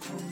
[0.00, 0.22] Welcome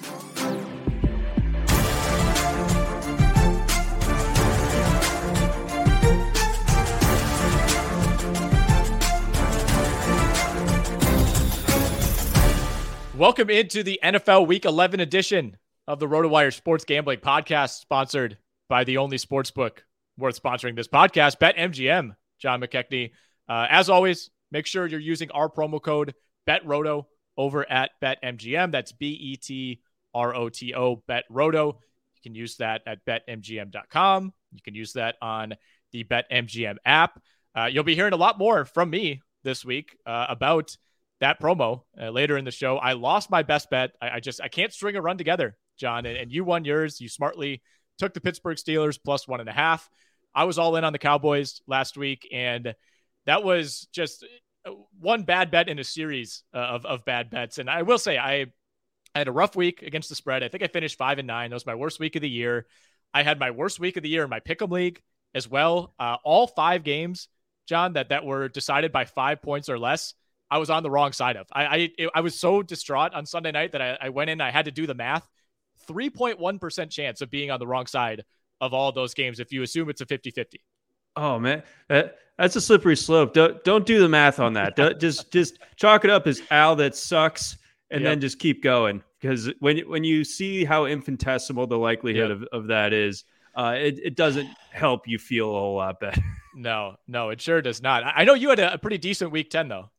[13.51, 18.39] into the NFL Week 11 edition of the RotoWire Sports Gambling Podcast, sponsored
[18.71, 19.81] by the only sportsbook
[20.17, 22.17] worth sponsoring this podcast, BetMGM.
[22.39, 23.11] John McKechnie.
[23.49, 26.15] Uh, as always, make sure you're using our promo code
[26.49, 27.05] BetRoto
[27.39, 28.73] over at BetMGM.
[28.73, 29.81] That's B E T
[30.13, 31.77] R O T O, BetRoto.
[32.17, 34.33] You can use that at betmgm.com.
[34.53, 35.55] You can use that on
[35.93, 37.23] the BetMGM app.
[37.57, 40.77] Uh, you'll be hearing a lot more from me this week uh, about
[41.21, 42.77] that promo uh, later in the show.
[42.77, 43.93] I lost my best bet.
[44.01, 46.07] I, I just I can't string a run together, John.
[46.07, 47.01] And, and, you won yours.
[47.01, 47.63] You smartly
[47.99, 49.89] took the Pittsburgh Steelers plus one and a half.
[50.35, 52.75] I was all in on the Cowboys last week, and
[53.27, 54.25] that was just
[54.99, 57.59] one bad bet in a series uh, of of bad bets.
[57.59, 58.47] And I will say I.
[59.15, 60.43] I had a rough week against the spread.
[60.43, 61.49] I think I finished five and nine.
[61.49, 62.67] That was my worst week of the year.
[63.15, 65.01] I had my worst week of the year in my pick'em league
[65.35, 65.95] as well.
[65.99, 67.29] Uh, all five games,
[67.67, 70.13] John, that that were decided by five points or less.
[70.51, 71.47] I was on the wrong side of.
[71.51, 74.43] I I, I was so distraught on Sunday night that I, I went in.
[74.43, 75.27] I had to do the math.
[75.87, 78.25] Three point one percent chance of being on the wrong side
[78.61, 80.57] of all those games if you assume it's a 50-50.
[81.17, 83.35] Oh man, that, that's a slippery slope.
[83.35, 84.77] Don't don't do the math on that.
[84.99, 87.59] just just chalk it up as Al that sucks,
[87.91, 88.11] and yep.
[88.11, 89.03] then just keep going.
[89.21, 92.49] Because when when you see how infinitesimal the likelihood yep.
[92.53, 93.25] of, of that is,
[93.57, 96.23] uh, it, it doesn't help you feel a whole lot better.
[96.57, 98.03] No, no, it sure does not.
[98.05, 99.91] I know you had a, a pretty decent week ten though.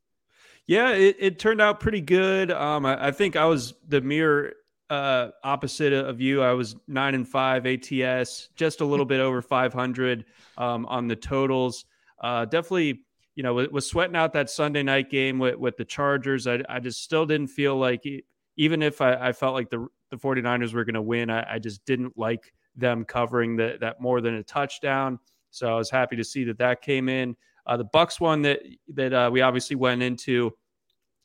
[0.66, 2.50] Yeah, it, it turned out pretty good.
[2.50, 4.52] Um, I, I think I was the mirror
[4.90, 6.42] uh, opposite of you.
[6.42, 10.26] I was nine and five ATS, just a little bit over 500
[10.58, 11.86] um, on the totals.
[12.20, 13.00] Uh, definitely,
[13.34, 16.46] you know, was sweating out that Sunday night game with, with the Chargers.
[16.46, 18.04] I, I just still didn't feel like,
[18.56, 21.58] even if I, I felt like the, the 49ers were going to win, I, I,
[21.58, 25.18] just didn't like them covering the, that more than a touchdown.
[25.50, 27.36] So I was happy to see that that came in.
[27.66, 28.60] Uh, the Bucs one that
[28.94, 30.52] that uh, we obviously went into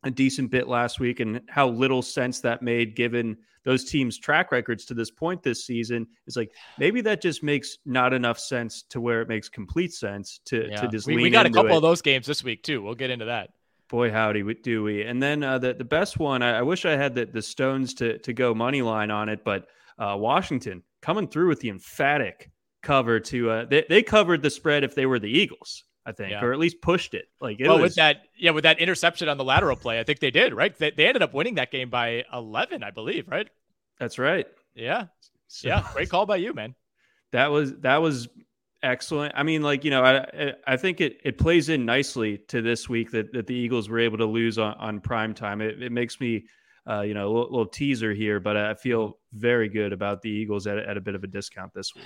[0.06, 4.52] a decent bit last week, and how little sense that made given those teams' track
[4.52, 8.84] records to this point this season is like maybe that just makes not enough sense
[8.84, 10.82] to where it makes complete sense to yeah.
[10.82, 11.76] to just we, we got a couple it.
[11.76, 12.82] of those games this week too.
[12.82, 13.50] We'll get into that.
[13.90, 15.04] Boy, howdy, do we?
[15.04, 16.42] And then uh, the the best one.
[16.42, 19.44] I, I, wish I had the the Stones to to go money line on it,
[19.44, 19.68] but
[19.98, 22.52] uh, Washington coming through with the emphatic
[22.84, 25.84] cover to uh, they they covered the spread if they were the Eagles.
[26.08, 26.44] I think, yeah.
[26.44, 27.26] or at least pushed it.
[27.42, 27.90] Like, it well, was...
[27.90, 30.78] with that, yeah, with that interception on the lateral play, I think they did right.
[30.78, 33.28] They, they ended up winning that game by eleven, I believe.
[33.28, 33.50] Right.
[34.00, 34.46] That's right.
[34.76, 35.06] Yeah.
[35.48, 35.84] So, yeah.
[35.94, 36.76] Great call by you, man.
[37.32, 38.28] That was that was
[38.84, 39.34] excellent.
[39.36, 42.88] I mean, like you know, I I think it it plays in nicely to this
[42.88, 45.60] week that, that the Eagles were able to lose on, on prime time.
[45.60, 46.46] It, it makes me,
[46.88, 50.30] uh, you know, a little, little teaser here, but I feel very good about the
[50.30, 52.06] Eagles at, at a bit of a discount this week.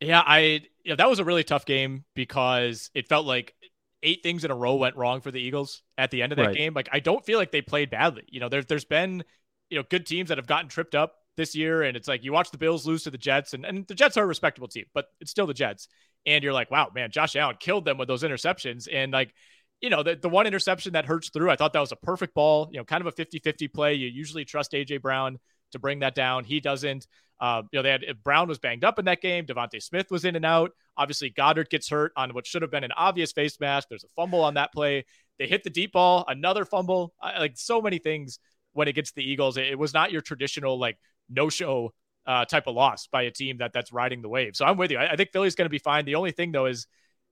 [0.00, 3.54] Yeah, I yeah, that was a really tough game because it felt like
[4.02, 6.46] eight things in a row went wrong for the Eagles at the end of that
[6.48, 6.56] right.
[6.56, 6.72] game.
[6.74, 8.24] Like I don't feel like they played badly.
[8.28, 9.24] You know, there's there's been
[9.70, 12.32] you know good teams that have gotten tripped up this year, and it's like you
[12.32, 14.84] watch the Bills lose to the Jets, and, and the Jets are a respectable team,
[14.94, 15.88] but it's still the Jets.
[16.26, 18.86] And you're like, wow, man, Josh Allen killed them with those interceptions.
[18.92, 19.32] And like,
[19.80, 22.34] you know, the, the one interception that hurts through, I thought that was a perfect
[22.34, 23.94] ball, you know, kind of a 50 50 play.
[23.94, 25.38] You usually trust AJ Brown
[25.72, 26.44] to bring that down.
[26.44, 27.06] He doesn't.
[27.40, 29.46] Uh, you know, they had Brown was banged up in that game.
[29.46, 30.72] DeVonta Smith was in and out.
[30.96, 33.88] Obviously, Goedert gets hurt on what should have been an obvious face mask.
[33.88, 35.04] There's a fumble on that play.
[35.38, 37.14] They hit the deep ball, another fumble.
[37.22, 38.40] I, like so many things
[38.72, 39.56] when it gets the Eagles.
[39.56, 40.98] It, it was not your traditional like
[41.30, 41.92] no show
[42.26, 44.56] uh, type of loss by a team that that's riding the wave.
[44.56, 44.98] So I'm with you.
[44.98, 46.04] I, I think Philly's going to be fine.
[46.04, 46.86] The only thing though is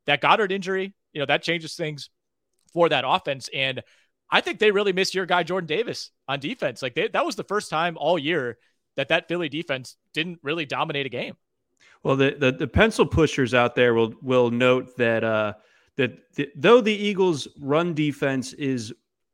[0.06, 0.94] that Goedert injury.
[1.12, 2.10] You know that changes things
[2.72, 3.82] for that offense and
[4.30, 6.82] I think they really missed your guy Jordan Davis on defense.
[6.82, 8.58] Like they, that was the first time all year
[8.96, 11.36] that that Philly defense didn't really dominate a game.
[12.02, 15.54] Well, the the, the pencil pushers out there will will note that uh,
[15.96, 18.92] that the, though the Eagles' run defense is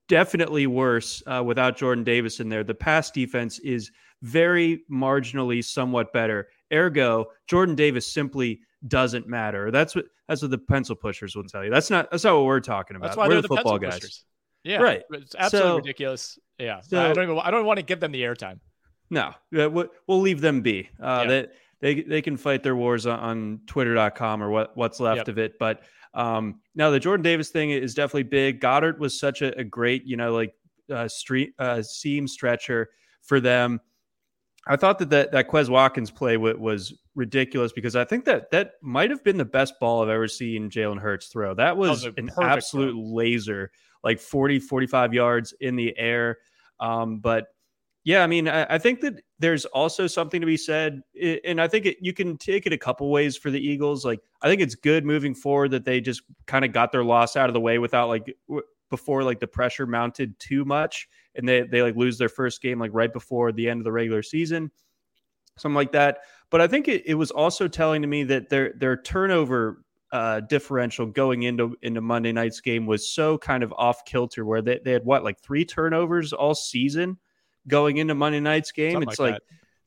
[0.08, 3.90] definitely worse uh, without Jordan Davis in there, the pass defense is
[4.22, 6.48] very marginally somewhat better.
[6.72, 9.70] Ergo, Jordan Davis simply doesn't matter.
[9.70, 11.70] That's what that's what the pencil pushers will tell you.
[11.70, 13.08] That's not that's not what we're talking about.
[13.08, 13.94] That's why we're they're the the football guys.
[13.94, 14.24] pushers.
[14.64, 15.02] Yeah, Right.
[15.10, 16.38] It's absolutely So- ridiculous.
[16.58, 17.38] Yeah, so- I don't even.
[17.42, 18.60] I don't want to give them the airtime.
[19.10, 19.68] No, we-
[20.06, 20.88] we'll leave them be.
[21.00, 21.28] Uh, Yeah.
[21.28, 21.46] They
[21.80, 25.28] they they can fight their wars on, on Twitter.com or what what's left Yep.
[25.28, 25.58] of it.
[25.58, 25.82] But
[26.14, 28.60] um, no, the Jordan Davis thing is definitely big.
[28.60, 30.54] Goedert was such a, a great, you know, like
[30.90, 32.90] uh, street uh, seam stretcher
[33.22, 33.80] for them.
[34.66, 38.50] I thought that that, that Quez Watkins play w- was ridiculous because I think that
[38.52, 41.52] that might have been the best ball I've ever seen Jalen Hurts throw.
[41.54, 42.44] That was, was an perfect throw.
[42.46, 43.72] absolute laser,
[44.04, 46.38] like 40, 45 yards in the air.
[46.80, 47.46] Um, but
[48.04, 51.02] yeah, I mean, I, I think that there's also something to be said,
[51.44, 54.04] and I think it, you can take it a couple ways for the Eagles.
[54.04, 57.36] Like, I think it's good moving forward that they just kind of got their loss
[57.36, 61.48] out of the way without like w- before like the pressure mounted too much, and
[61.48, 64.22] they they like lose their first game like right before the end of the regular
[64.22, 64.72] season,
[65.56, 66.18] something like that.
[66.50, 69.81] But I think it, it was also telling to me that their their turnover
[70.12, 74.60] uh, differential going into into Monday night's game was so kind of off kilter, where
[74.60, 77.18] they, they had what like three turnovers all season
[77.66, 78.92] going into Monday night's game.
[78.92, 79.42] Something it's like like,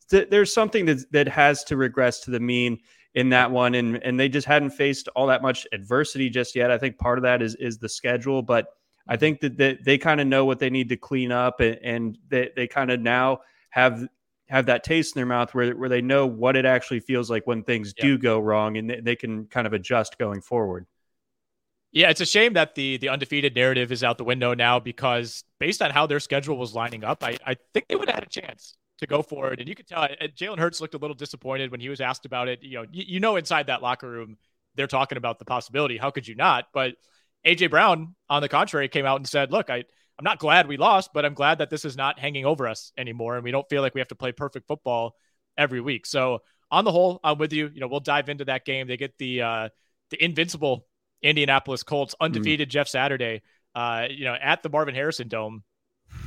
[0.09, 2.79] th- there's something that that has to regress to the mean
[3.13, 6.71] in that one, and and they just hadn't faced all that much adversity just yet.
[6.71, 8.67] I think part of that is is the schedule, but
[9.07, 11.77] I think that they, they kind of know what they need to clean up, and,
[11.83, 14.07] and they they kind of now have
[14.47, 17.45] have that taste in their mouth where where they know what it actually feels like
[17.47, 18.03] when things Yeah.
[18.05, 20.85] do go wrong, and they, they can kind of adjust going forward.
[21.91, 25.43] Yeah, it's a shame that the the undefeated narrative is out the window now because
[25.59, 28.23] based on how their schedule was lining up, I, I think they would have had
[28.23, 29.59] a chance to go for it.
[29.59, 30.07] And you could tell
[30.37, 32.61] Jalen Hurts looked a little disappointed when he was asked about it.
[32.63, 34.37] You know, you, you know inside that locker room
[34.75, 35.97] they're talking about the possibility.
[35.97, 36.65] How could you not?
[36.73, 36.95] But
[37.45, 39.85] AJ Brown, on the contrary, came out and said, "Look, I
[40.17, 42.91] I'm not glad we lost, but I'm glad that this is not hanging over us
[42.97, 45.15] anymore, and we don't feel like we have to play perfect football
[45.57, 46.39] every week." So
[46.71, 47.69] on the whole, I'm with you.
[47.73, 48.87] You know, we'll dive into that game.
[48.87, 49.69] They get the uh,
[50.11, 50.85] the invincible
[51.21, 53.41] Indianapolis Colts, undefeated Jeff Saturday,
[53.73, 55.63] uh, you know, at the Marvin Harrison Dome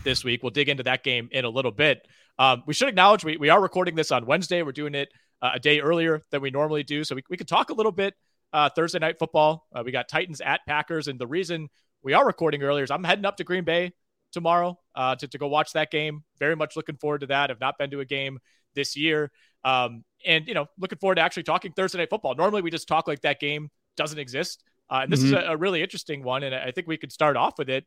[0.04, 0.42] this week.
[0.42, 2.06] We'll dig into that game in a little bit.
[2.38, 4.62] Um, we should acknowledge we, we are recording this on Wednesday.
[4.62, 5.08] We're doing it
[5.42, 7.04] uh, a day earlier than we normally do.
[7.04, 8.14] So we, we could talk a little bit
[8.52, 9.66] uh, Thursday night football.
[9.72, 11.08] Uh, we got Titans at Packers.
[11.08, 11.68] And the reason
[12.02, 13.92] we are recording earlier is I'm heading up to Green Bay
[14.32, 16.24] tomorrow uh, to, to go watch that game.
[16.38, 17.50] Very much looking forward to that.
[17.50, 18.38] I've not been to a game
[18.74, 19.30] this year.
[19.64, 22.34] Um, and, you know, looking forward to actually talking Thursday night football.
[22.34, 24.62] Normally we just talk like that game doesn't exist.
[24.90, 26.42] Uh, and this is a, a really interesting one.
[26.42, 27.84] And I think we could start off with it.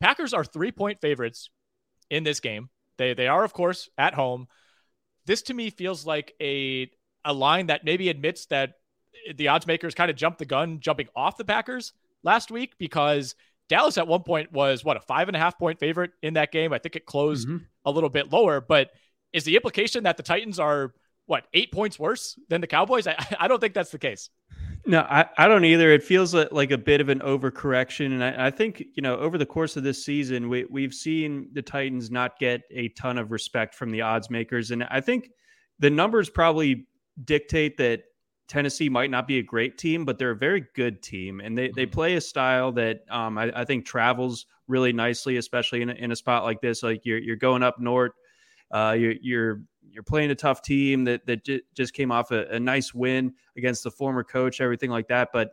[0.00, 1.50] Packers are three point favorites
[2.08, 2.70] in this game.
[2.96, 4.46] They they are of course at home.
[5.26, 6.90] This to me feels like a
[7.24, 8.74] a line that maybe admits that
[9.34, 11.92] the odds makers kind of jumped the gun jumping off the Packers
[12.22, 13.34] last week because
[13.68, 16.52] Dallas at one point was what a five and a half point favorite in that
[16.52, 16.72] game.
[16.72, 17.66] I think it closed Mhm.
[17.84, 18.90] a little bit lower, but
[19.32, 20.92] is the implication that the Titans are
[21.26, 23.06] what eight points worse than the Cowboys?
[23.06, 24.30] I, I don't think that's the case.
[24.86, 25.92] No, I, I don't either.
[25.92, 28.06] It feels like, like a bit of an overcorrection.
[28.06, 31.50] And I, I think, you know, over the course of this season, we, we've seen
[31.52, 34.70] the Titans not get a ton of respect from the odds makers.
[34.70, 35.30] And I think
[35.78, 36.86] the numbers probably
[37.24, 38.04] dictate that
[38.50, 41.40] Tennessee might not be a great team, but they're a very good team.
[41.40, 41.92] And they, they Mhm.
[41.92, 46.10] play a style that um, I, I think travels really nicely, especially in a, in
[46.10, 46.82] a spot like this.
[46.82, 48.10] Like you're, you're going up north,
[48.72, 52.46] uh, you're, you're you're playing a tough team that that j- just came off a,
[52.48, 55.28] a nice win against the former coach, everything like that.
[55.32, 55.52] But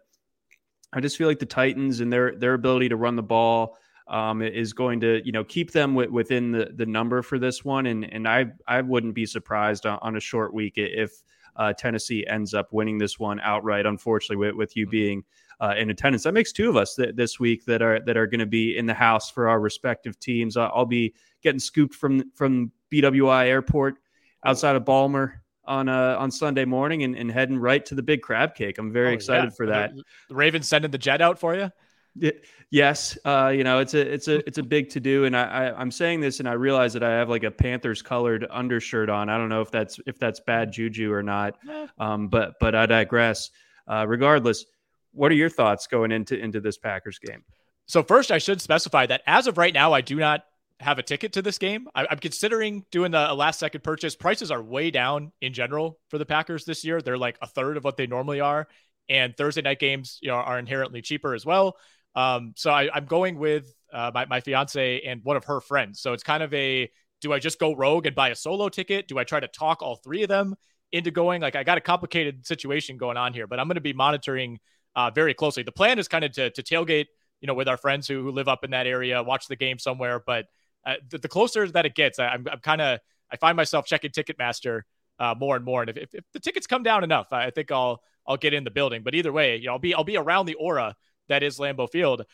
[0.94, 3.78] I just feel like the Titans and their their ability to run the ball
[4.08, 7.64] um, is going to you know keep them w- within the the number for this
[7.64, 7.86] one.
[7.86, 11.12] And and I I wouldn't be surprised on, on a short week if
[11.58, 13.86] uh, Tennessee ends up winning this one outright.
[13.86, 15.24] Unfortunately, with, with you being
[15.60, 18.28] uh, in attendance, that makes two of us th- this week that are that are
[18.28, 20.56] going to be in the house for our respective teams.
[20.56, 23.96] I'll, I'll be getting scooped from from BWI Airport
[24.46, 28.22] outside of Balmer on uh, on Sunday morning and, and heading right to the big
[28.22, 28.78] crab cake.
[28.78, 29.56] I'm very Oh, excited yeah.
[29.56, 29.94] for that.
[30.30, 31.72] The Ravens sending the jet out for you.
[32.70, 35.44] Yes, uh, you know it's a it's a it's a big to do, and I,
[35.44, 39.10] I I'm saying this, and I realize that I have like a Panthers colored undershirt
[39.10, 39.30] on.
[39.30, 41.58] I don't know if that's if that's bad juju or not,
[41.98, 43.52] um, but but I digress.
[43.88, 44.66] Uh, regardless,
[45.14, 47.44] what are your thoughts going into into this Packers game?
[47.86, 50.44] So first, I should specify that as of right now, I do not
[50.82, 51.88] have a ticket to this game.
[51.96, 54.16] I, I'm considering doing a last second purchase.
[54.16, 57.02] Prices are way down in general for the Packers this year.
[57.02, 58.68] They're like a third of what they normally are,
[59.08, 61.78] and Thursday night games you know, are inherently cheaper as well.
[62.18, 66.02] Um, so I, I'm going with uh, my my fiance and one of her friends.
[66.02, 69.08] So it's kind of a do I just go rogue and buy a solo ticket?
[69.08, 70.56] Do I try to talk all three of them
[70.92, 71.42] into going?
[71.42, 74.60] Like I got a complicated situation going on here, but I'm going to be monitoring
[74.96, 75.62] uh, very closely.
[75.64, 77.06] The plan is kind of to, to tailgate,
[77.40, 79.78] you know, with our friends who, who live up in that area, watch the game
[79.78, 80.22] somewhere.
[80.26, 80.46] But
[80.86, 83.00] uh, the, the, closer that it gets, I, am kind of
[83.32, 84.82] I find myself checking Ticketmaster
[85.20, 85.82] uh, more and more.
[85.82, 88.64] And if, if, if, the tickets come down enough, I think I'll I'll get in
[88.64, 89.04] the building.
[89.04, 90.96] But either way, you know, I'll be I'll be around the aura
[91.30, 92.26] that is Lambeau Field.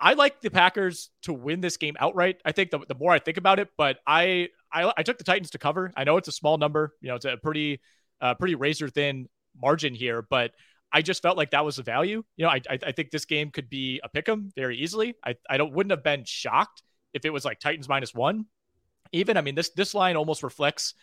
[0.00, 2.40] I like the Packers to win this game outright.
[2.44, 5.24] I think the, the more I think about it, but I, I I took the
[5.24, 5.92] Titans to cover.
[5.96, 7.80] I know it's a small number, you know, it's a pretty
[8.20, 9.28] uh, pretty razor thin
[9.60, 10.52] margin here, but
[10.92, 12.22] I just felt like that was the value.
[12.36, 15.14] You know, I I, I think this game could be a pick 'em very easily.
[15.24, 16.82] I I don't wouldn't have been shocked
[17.14, 18.46] if it was like Titans minus one.
[19.12, 20.94] Even I mean this this line almost reflects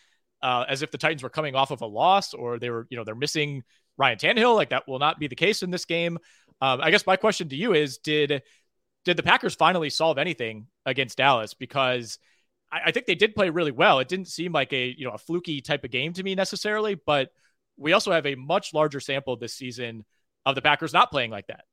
[0.41, 2.97] uh, as if the Titans were coming off of a loss or they were you
[2.97, 3.63] know they're missing
[3.97, 4.55] Ryan Tannehill.
[4.55, 6.17] Like that will not be the case in this game.
[6.61, 8.43] Um, I guess my question to you is: Did
[9.05, 11.53] did the Packers finally solve anything against Dallas?
[11.53, 12.19] Because
[12.71, 13.99] I, I, think they did play really well.
[13.99, 16.95] It didn't seem like a you know a fluky type of game to me necessarily,
[16.95, 17.31] but
[17.77, 20.05] we also have a much larger sample this season
[20.45, 21.65] of the Packers not playing like that.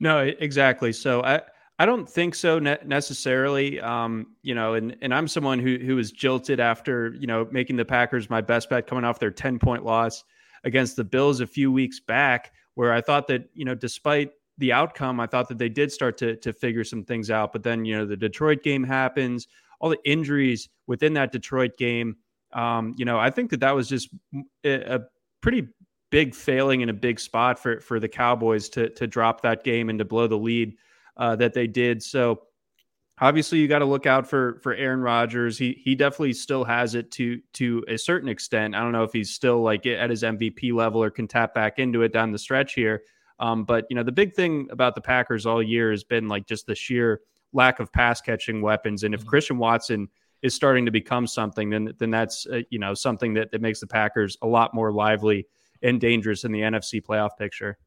[0.00, 0.92] No, exactly.
[0.92, 1.42] So I.
[1.78, 3.80] I don't think so ne- necessarily.
[3.80, 7.74] Um, you know, and and I'm someone who who was jilted after you know making
[7.76, 10.22] the Packers my best bet coming off their 10 point loss
[10.62, 14.72] against the Bills a few weeks back, where I thought that you know despite the
[14.72, 17.52] outcome, I thought that they did start to to figure some things out.
[17.52, 19.48] But then you know the Detroit game happens,
[19.80, 22.16] all the injuries within that Detroit game.
[22.52, 24.10] Um, you know, I think that that was just
[24.64, 25.00] a,
[25.40, 25.68] pretty
[26.10, 29.88] big failing in a big spot for for the Cowboys to to drop that game
[29.88, 30.76] and to blow the lead
[31.16, 32.02] uh, that they did.
[32.02, 32.42] So
[33.20, 35.58] obviously you got to look out for for Aaron Rodgers.
[35.58, 38.74] He he definitely still has it to to a certain extent.
[38.74, 41.78] I don't know if he's still like at his MVP level or can tap back
[41.78, 43.02] into it down the stretch here.
[43.38, 46.46] Um, but you know, the big thing about the Packers all year has been like
[46.46, 47.20] just the sheer
[47.52, 49.02] lack of pass catching weapons.
[49.02, 49.28] And if mm-hmm.
[49.28, 50.08] Christian Watson
[50.42, 53.80] is starting to become something, then then that's uh, you know something that that makes
[53.80, 55.46] the Packers a lot more lively
[55.82, 57.78] and dangerous in the NFC playoff picture.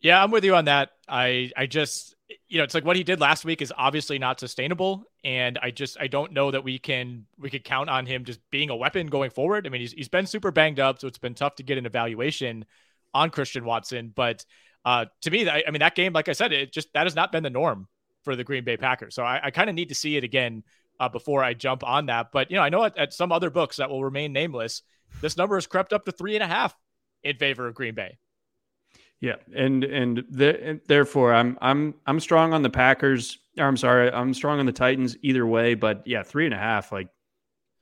[0.00, 0.90] Yeah, I'm with you on that.
[1.08, 2.16] I I just
[2.48, 5.70] you know, it's like what he did last week is obviously not sustainable, and I
[5.70, 8.76] just I don't know that we can we could count on him just being a
[8.76, 9.66] weapon going forward.
[9.66, 11.86] I mean, he's he's been super banged up, so it's been tough to get an
[11.86, 12.64] evaluation
[13.14, 14.12] on Christian Watson.
[14.14, 14.44] But
[14.84, 17.14] uh, to me, I, I, mean, that game, like I said, it just that has
[17.14, 17.88] not been the norm
[18.24, 19.14] for the Green Bay Packers.
[19.14, 20.62] So I, I kind of need to see it again
[20.98, 22.28] uh, before I jump on that.
[22.32, 24.82] But you know, I know at, at, some other books that will remain nameless,
[25.20, 26.76] this number has crept up to three and a half
[27.22, 28.18] in favor of Green Bay.
[29.20, 33.38] Yeah, and and, the, and therefore, I'm I'm I'm strong on the Packers.
[33.58, 35.74] Or I'm sorry, I'm strong on the Titans either way.
[35.74, 37.08] But yeah, three and a half, like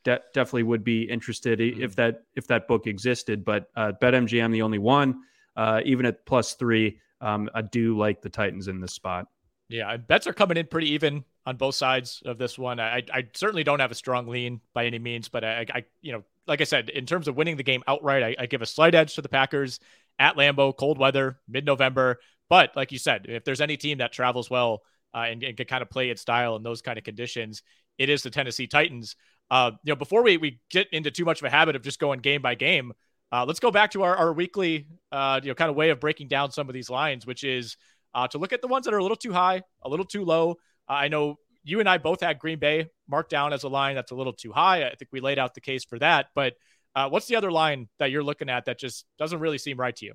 [0.05, 1.83] de- definitely would be interested mm-hmm.
[1.83, 3.45] if that if that book existed.
[3.45, 5.23] But uh, BetMGM the only one.
[5.57, 9.27] Uh, even at plus three, um, I do like the Titans in this spot.
[9.69, 12.81] Yeah, bets are coming in pretty even on both sides of this one.
[12.81, 16.13] I, I certainly don't have a strong lean by any means, but I, I you
[16.13, 18.67] know, like I said, in terms of winning the game outright, I, I give a
[18.67, 19.81] slight edge to the Packers
[20.19, 22.19] at Lambeau, cold weather, mid-November.
[22.49, 24.83] But like you said, if there's any team that travels well
[25.15, 27.63] uh, and, and can kind of play its style in those kind of conditions,
[27.99, 29.17] it is the Tennessee Titans.
[29.51, 31.99] Uh, you know, before we, we get into too much of a habit of just
[31.99, 32.93] going game by game,
[33.31, 36.01] uh, let's go back to our, our weekly, uh, you know, kind of way of
[36.01, 37.77] breaking down some of these lines, which is
[38.15, 40.25] uh, to look at the ones that are a little too high, a little too
[40.25, 40.53] low.
[40.89, 43.95] Uh, I know you and I both had Green Bay marked down as a line
[43.95, 44.87] that's a little too high.
[44.87, 46.27] I think we laid out the case for that.
[46.35, 46.55] But
[46.95, 49.95] uh, what's the other line that you're looking at that just doesn't really seem right
[49.97, 50.15] to you?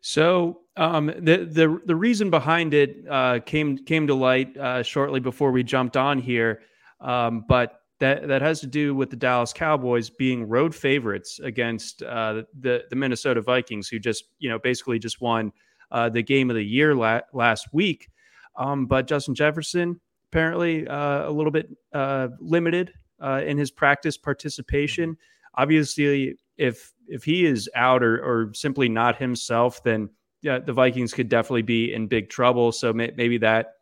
[0.00, 5.20] So um, the the the reason behind it uh, came came to light uh, shortly
[5.20, 6.62] before we jumped on here,
[7.00, 12.02] um, but that that has to do with the Dallas Cowboys being road favorites against
[12.02, 15.52] uh, the the Minnesota Vikings, who just you know basically just won
[15.90, 18.08] uh, the game of the year la- last week.
[18.56, 22.92] Um, but Justin Jefferson apparently uh, a little bit uh, limited
[23.22, 25.16] in his practice participation.
[25.54, 30.10] Obviously, if if he is out or or simply not himself, then
[30.42, 32.72] yeah, the Vikings could definitely be in big trouble.
[32.72, 33.74] So may- maybe that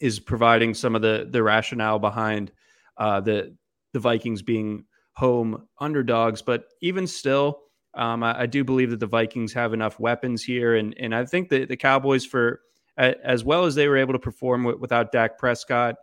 [0.00, 2.52] is providing some of the the rationale behind
[2.96, 3.56] uh, the
[3.92, 6.42] the Vikings being home underdogs.
[6.42, 7.60] But even still,
[7.94, 11.24] um, I, I, do believe that the Vikings have enough weapons here, and and I
[11.24, 12.60] think that the Cowboys, for
[12.96, 15.94] as well as they were able to perform without Dak Prescott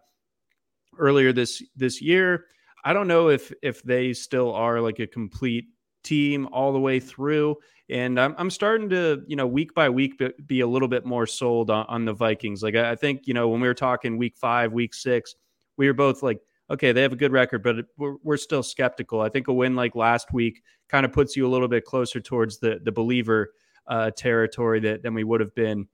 [0.98, 2.46] earlier this this year,
[2.86, 5.66] I don't know if if they still are like a complete
[6.04, 7.58] team all the way through.
[7.90, 11.28] And I'm, I'm starting to, you know, week by week be a little bit more
[11.28, 12.64] sold on, on the Vikings.
[12.64, 15.36] Like I think, you know, when we were talking week five, week six,
[15.78, 16.40] we were both like,
[16.70, 19.22] okay, they have a good record, but we're, we're still skeptical.
[19.22, 22.20] I think a win like last week kind of puts you a little bit closer
[22.20, 23.52] towards the the believer
[23.88, 25.88] uh, territory that than we would have been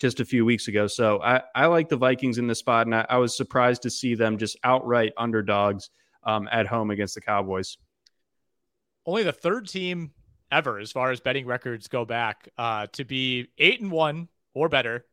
[0.00, 0.86] just a few weeks ago.
[0.86, 3.90] So I, I like the Vikings in this spot, and I, I was surprised to
[3.90, 5.90] see them just outright underdogs
[6.24, 7.76] um, at home against the Cowboys.
[9.06, 10.12] Only the third team
[10.50, 14.68] ever, as far as betting records go back, uh, to be eight and one or
[14.68, 15.04] better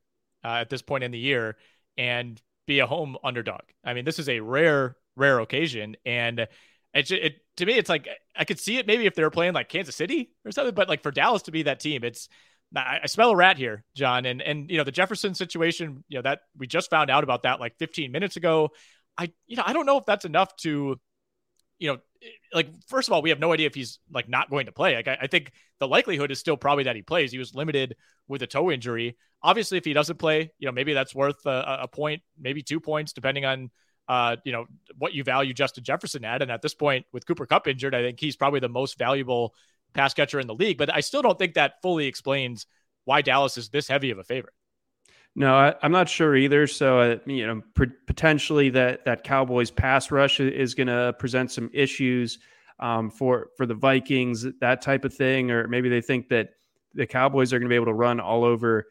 [0.43, 1.57] uh, at this point in the year
[1.97, 3.61] and be a home underdog.
[3.83, 6.47] I mean, this is a rare, rare occasion, and
[6.93, 9.53] it, it to me, it's like I could see it maybe if they were playing
[9.53, 12.29] like Kansas City or something, but like for Dallas to be that team, it's
[12.75, 16.23] I, smell a rat here, John, and and you know the Jefferson situation, you know
[16.23, 18.71] that we just found out about that like 15 minutes ago.
[19.17, 20.99] I you know I don't know if that's enough to
[21.79, 21.97] you know,
[22.53, 24.95] like first of all, we have no idea if he's like not going to play.
[24.95, 27.31] Like I, I, think the likelihood is still probably that he plays.
[27.31, 27.95] He was limited
[28.27, 29.15] with a toe injury.
[29.43, 32.79] Obviously, if he doesn't play, you know, maybe that's worth a, a point, maybe two
[32.79, 33.69] points, depending on
[34.07, 34.65] uh, you know,
[34.97, 36.41] what you value Justin Jefferson at.
[36.41, 39.53] And at this point, with Cooper Kupp injured, I think he's probably the most valuable
[39.97, 40.77] pass catcher in the league.
[40.77, 42.65] But I still don't think that fully explains
[43.05, 44.53] why Dallas is this heavy of a favorite.
[45.35, 46.65] No, I, am not sure either.
[46.65, 47.61] So, uh, you know,
[48.07, 52.39] potentially that that Cowboys pass rush is going to present some issues
[52.79, 56.49] um, for for the Vikings, that type of thing, or maybe they think that
[56.95, 58.87] the Cowboys are going to be able to run all over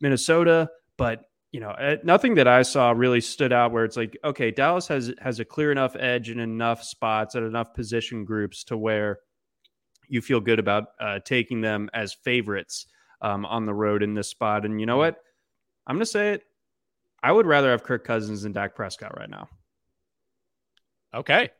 [0.00, 0.68] Minnesota.
[0.98, 4.50] But you know, uh, nothing that I saw really stood out where it's like, okay,
[4.50, 8.76] Dallas has has a clear enough edge in enough spots at enough position groups to
[8.76, 9.20] where
[10.08, 12.86] you feel good about uh, taking them as favorites
[13.20, 14.64] um, on the road in this spot.
[14.64, 15.16] And you know what?
[15.86, 16.42] I'm going to say it.
[17.22, 19.48] I would rather have Kirk Cousins than Dak Prescott right now.
[21.14, 21.50] Okay.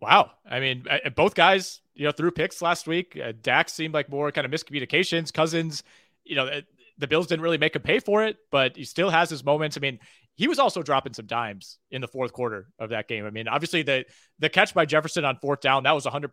[0.00, 0.30] Wow.
[0.48, 3.18] I mean, both guys, you know, threw picks last week.
[3.22, 5.32] Uh, Dak seemed like more kind of miscommunications.
[5.32, 5.82] Cousins,
[6.24, 6.60] you know,
[6.98, 9.76] the Bills didn't really make him pay for it, but he still has his moments.
[9.76, 9.98] I mean,
[10.34, 13.26] he was also dropping some dimes in the fourth quarter of that game.
[13.26, 14.04] I mean, obviously the
[14.38, 16.28] the catch by Jefferson on fourth down that was 100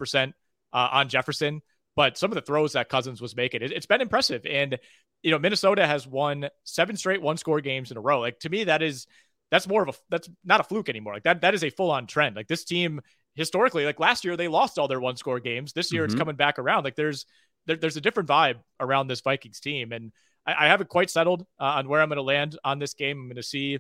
[0.76, 1.62] uh, on Jefferson,
[1.96, 4.46] but some of the throws that Cousins was making, it, it's been impressive.
[4.46, 4.78] And
[5.24, 8.20] you know, Minnesota has won seven straight one score games in a row.
[8.20, 9.08] Like to me, that is
[9.50, 11.14] that's more of a that's not a fluke anymore.
[11.14, 12.36] Like that that is a full on trend.
[12.36, 13.02] Like this team
[13.36, 15.72] historically, like last year they lost all their one score games.
[15.74, 16.12] This year mm-hmm.
[16.12, 16.84] it's coming back around.
[16.84, 17.26] Like there's
[17.66, 20.12] there, there's a different vibe around this Vikings team, and
[20.46, 23.18] I, I haven't quite settled uh, on where I'm going to land on this game.
[23.18, 23.80] I'm going to see,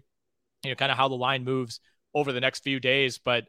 [0.63, 1.81] you know, kind of how the line moves
[2.13, 3.45] over the next few days, but.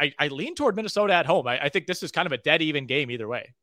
[0.00, 1.46] I, I, lean toward Minnesota at home.
[1.46, 3.54] I, I think this is kind of a dead even game either way.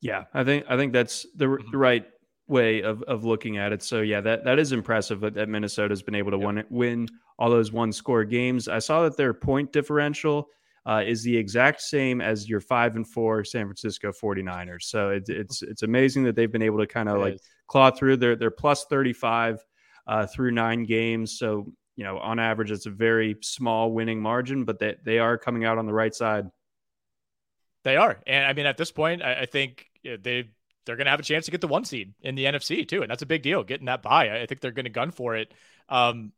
[0.00, 1.70] Yeah, I think I think that's the, mm-hmm.
[1.70, 2.06] the right
[2.48, 3.82] way of of looking at it.
[3.82, 6.46] So yeah, that that is impressive that, that Minnesota's been able to yep.
[6.46, 8.68] win win all those one score games.
[8.68, 10.48] I saw that their point differential
[10.86, 14.82] uh, is the exact same as your five and four San Francisco 49ers.
[14.82, 17.40] So it, it's it's amazing that they've been able to kind of like is.
[17.66, 18.18] claw through.
[18.18, 19.64] They're they're plus 35
[20.06, 21.38] uh, through nine games.
[21.38, 25.38] So you know, on average, it's a very small winning margin, but they they are
[25.38, 26.50] coming out on the right side.
[27.84, 30.50] They are, and I mean, at this point, I, I think they
[30.84, 33.02] they're going to have a chance to get the one seed in the NFC too,
[33.02, 33.64] and that's a big deal.
[33.64, 35.52] Getting that buy, I think they're going to gun for it.
[35.88, 36.32] Um,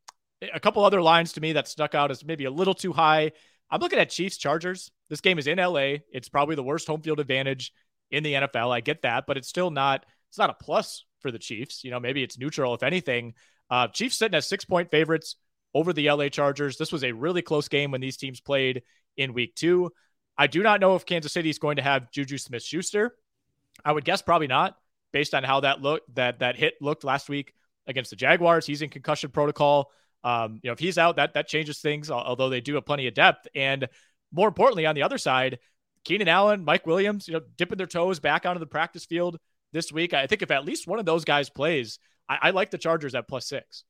[0.53, 3.33] a couple other lines to me that stuck out as maybe a little too high.
[3.71, 4.91] I'm looking at Chiefs Chargers.
[5.11, 5.97] This game is in LA.
[6.13, 7.73] It's probably the worst home field advantage
[8.11, 8.71] in the NFL.
[8.73, 10.07] I get that, but it's still not.
[10.31, 11.85] It's not a plus for the Chiefs.
[11.85, 13.35] You know, maybe it's neutral if anything.
[13.69, 15.37] Uh, Chiefs sitting as six point favorites
[15.79, 16.77] over the LA Chargers.
[16.77, 18.83] This was a really close game when these teams played
[19.17, 19.93] in Week Two.
[20.37, 23.15] I do not know if Kansas City is going to have Juju Smith Schuster.
[23.85, 24.77] I would guess probably not,
[25.13, 27.55] based on how that look that that hit looked last week
[27.87, 28.67] against the Jaguars.
[28.67, 29.93] He's in concussion protocol.
[30.25, 32.11] Um, you know, if he's out, that that changes things.
[32.11, 33.89] Although they do have plenty of depth, and
[34.33, 35.61] more importantly, on the other side,
[36.05, 39.39] Keenan Allen, Mike Williams, you know, dipping their toes back onto the practice field
[39.73, 40.13] this week.
[40.13, 43.15] I think if at least one of those guys plays, I, I like the Chargers
[43.15, 43.85] at plus six.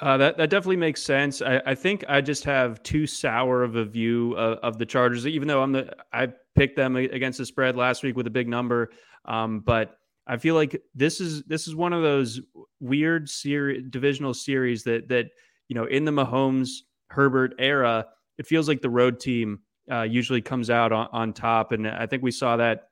[0.00, 1.42] Uh, that that definitely makes sense.
[1.42, 5.26] I, I, think I just have too sour of a view of, of, the Chargers,
[5.26, 8.48] even though I'm the I picked them against the spread last week with a big
[8.48, 8.90] number.
[9.24, 12.40] Um, but I feel like this is this is one of those
[12.80, 15.26] weird series divisional series that that
[15.68, 16.68] you know in the Mahomes
[17.08, 18.06] Herbert era,
[18.38, 22.06] it feels like the road team uh, usually comes out on, on top, and I
[22.06, 22.88] think we saw that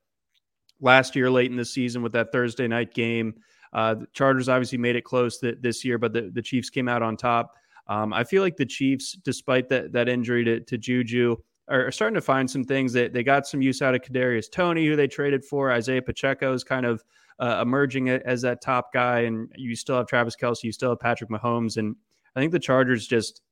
[0.81, 3.35] last year late in the season with that Thursday night game.
[3.73, 6.89] Uh, the Chargers obviously made it close th- this year, but the, the Chiefs came
[6.89, 7.55] out on top.
[7.87, 11.37] Um, I feel like the Chiefs, despite that that injury to, to Juju,
[11.69, 14.51] are, are, starting to find some things that they got some use out of Kadarius
[14.51, 15.73] Toney, who they traded for.
[15.73, 17.03] Isaiah Pacheco is kind of
[17.39, 21.01] uh, emerging as that top guy, and you still have Travis Kelce, you still have
[21.01, 21.97] Patrick Mahomes, and
[22.37, 23.43] I think the Chargers just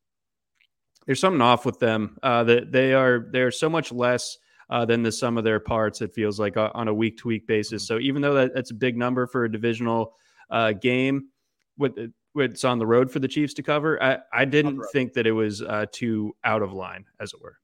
[1.07, 2.18] there's something off with them.
[2.22, 4.38] Uh, that they are they're so much less
[4.70, 6.00] uh, than the sum of their parts.
[6.00, 7.85] It feels like uh, on a week to week basis.
[7.85, 7.94] Mm-hmm.
[7.94, 10.14] So even though that, that's a big number for a divisional
[10.50, 11.29] uh, game,
[11.79, 15.26] with it's on the road for the Chiefs to cover, I, I didn't think that
[15.26, 17.59] it was uh, too out of line, as it were.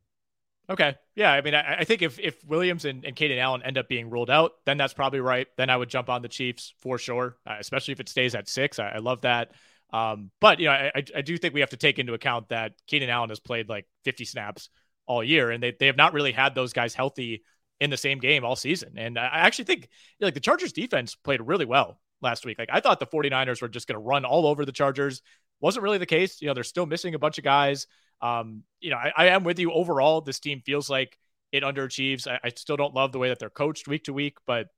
[0.70, 0.94] Okay.
[1.14, 1.32] Yeah.
[1.32, 4.08] I mean, I, I think if, if Williams and, and Keenan Allen end up being
[4.08, 5.46] ruled out, then that's probably right.
[5.56, 8.48] Then I would jump on the Chiefs for sure, uh, especially if it stays at
[8.48, 8.78] six.
[8.78, 9.52] I, I love that.
[9.92, 12.72] Um, but, you know, I, I do think we have to take into account that
[12.86, 14.70] Keenan Allen has played like 50 snaps
[15.06, 17.42] all year, and they, they have not really had those guys healthy
[17.80, 18.94] in the same game all season.
[18.96, 19.88] And I actually think
[20.20, 22.58] like the Chargers defense played really well last week.
[22.58, 25.20] Like I thought the 49ers were just going to run all over the Chargers.
[25.60, 26.40] Wasn't really the case.
[26.40, 27.88] You know, they're still missing a bunch of guys.
[28.20, 30.20] Um, you know, I, I, am with you overall.
[30.20, 31.18] This team feels like
[31.50, 32.28] it underachieves.
[32.28, 34.68] I, I, still don't love the way that they're coached week to week, but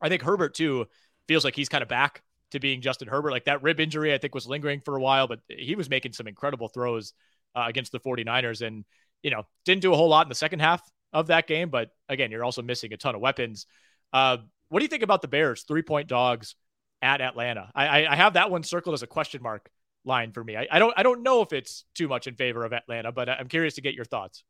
[0.00, 0.86] I think Herbert too
[1.28, 3.32] feels like he's kind of back to being Justin Herbert.
[3.32, 6.14] Like that rib injury, I think was lingering for a while, but he was making
[6.14, 7.12] some incredible throws
[7.54, 8.86] uh, against the 49ers and,
[9.22, 11.70] you know, didn't do a whole lot in the second half of that game.
[11.70, 13.66] But again, you're also missing a ton of weapons.
[14.12, 16.54] Uh, what do you think about the Bears three point dogs
[17.02, 17.70] at Atlanta?
[17.74, 19.70] I, I have that one circled as a question mark
[20.04, 20.56] line for me.
[20.56, 23.28] I, I don't I don't know if it's too much in favor of Atlanta, but
[23.28, 24.44] I'm curious to get your thoughts.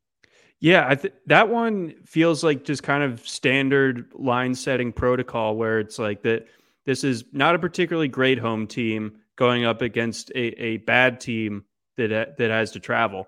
[0.61, 5.99] Yeah, th- that one feels like just kind of standard line setting protocol where it's
[5.99, 6.47] like that.
[6.87, 11.65] This is not a particularly great home team going up against a, a bad team
[11.97, 13.27] that that has to travel,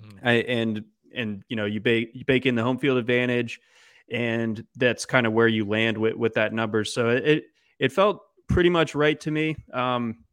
[0.00, 0.26] mm-hmm.
[0.26, 0.84] I, and
[1.14, 3.60] and you know you bake you bake in the home field advantage,
[4.10, 6.84] and that's kind of where you land with with that number.
[6.84, 7.44] So it
[7.78, 9.56] it felt pretty much right to me.
[9.72, 10.24] Um,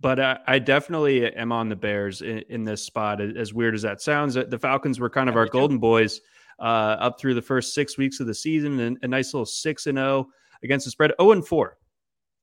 [0.00, 3.22] but I, I, definitely am on the Bears in, in, this spot.
[3.22, 6.20] As weird as that sounds, the Falcons were kind of our golden boys
[6.58, 9.86] uh, up through the first six weeks of the season, and a nice little six
[9.86, 10.30] and zero oh
[10.62, 11.78] against the spread, zero oh and four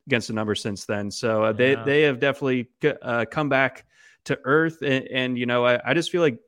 [0.07, 1.11] against the number since then.
[1.11, 2.69] So uh, they they have definitely
[3.01, 3.85] uh, come back
[4.25, 6.39] to earth, and, and you know I, I just feel like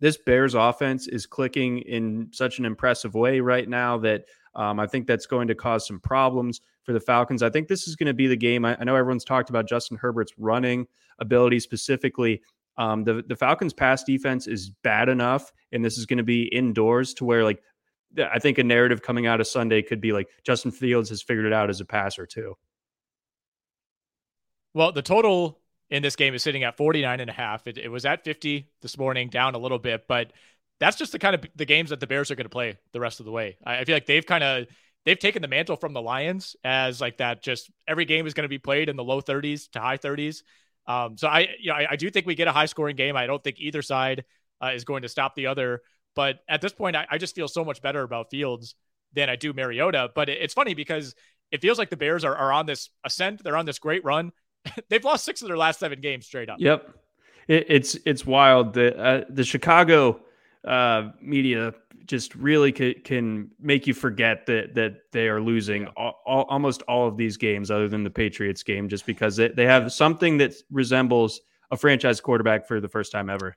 [0.00, 4.86] this Bears offense is clicking in such an impressive way right now that um, I
[4.86, 7.42] think that's going to cause some problems for the Falcons.
[7.42, 8.64] I think this is going to be the game.
[8.64, 10.86] I, I know everyone's talked about Justin Herbert's running
[11.18, 12.42] ability specifically.
[12.78, 16.44] Um, the the Falcons' pass defense is bad enough, and this is going to be
[16.44, 17.62] indoors to where like
[18.18, 21.46] I think a narrative coming out of Sunday could be like Justin Fields has figured
[21.46, 22.56] it out as a passer too.
[24.72, 25.59] Well, the total
[25.90, 27.66] in this game is sitting at 49 and a half.
[27.66, 30.32] It, it was at 50 this morning, down a little bit, but
[30.78, 33.00] that's just the kind of the games that the Bears are going to play the
[33.00, 33.58] rest of the way.
[33.64, 34.66] I, I feel like they've kind of
[35.04, 37.42] they've taken the mantle from the Lions as like that.
[37.42, 40.42] Just every game is going to be played in the low 30s to high 30s.
[40.86, 43.16] Um, so I, you know, I, I, do think we get a high scoring game.
[43.16, 44.24] I don't think either side
[44.62, 45.82] uh, is going to stop the other.
[46.16, 48.74] But at this point, I, I, just feel so much better about Fields
[49.12, 50.10] than I do Mariota.
[50.14, 51.14] But it, it's funny because
[51.52, 53.44] it feels like the Bears are, are on this ascent.
[53.44, 54.32] They're on this great run.
[54.88, 56.58] They've lost six of their last seven games straight up.
[56.60, 56.94] Yep,
[57.48, 58.74] it, it's it's wild.
[58.74, 60.20] The uh, the Chicago
[60.64, 61.74] uh, media
[62.06, 66.82] just really can, can make you forget that that they are losing all, all, almost
[66.82, 70.38] all of these games other than the Patriots game just because they, they have something
[70.38, 73.54] that resembles a franchise quarterback for the first time ever.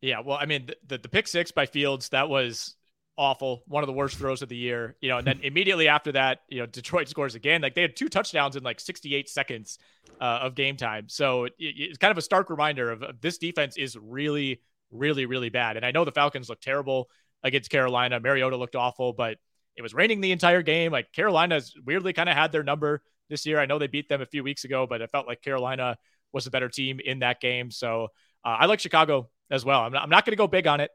[0.00, 2.76] Yeah, well, I mean, the, the, the pick six by Fields that was
[3.16, 4.96] awful, one of the worst throws of the year.
[5.00, 7.62] You know, and then immediately after that, you know, Detroit scores again.
[7.62, 9.78] Like they had two touchdowns in like 68 seconds
[10.20, 11.08] uh, of game time.
[11.08, 14.60] So it, it's kind of a stark reminder of, of this defense is really
[14.94, 15.76] really, really bad.
[15.76, 17.10] And I know the Falcons looked terrible
[17.42, 18.20] against Carolina.
[18.20, 19.38] Mariota looked awful, but
[19.76, 20.92] it was raining the entire game.
[20.92, 23.58] Like Carolina's weirdly kind of had their number this year.
[23.58, 25.98] I know they beat them a few weeks ago, but it felt like Carolina
[26.32, 27.70] was a better team in that game.
[27.70, 28.08] So
[28.44, 29.80] uh, I like Chicago as well.
[29.80, 30.90] I'm not, I'm not going to go big on it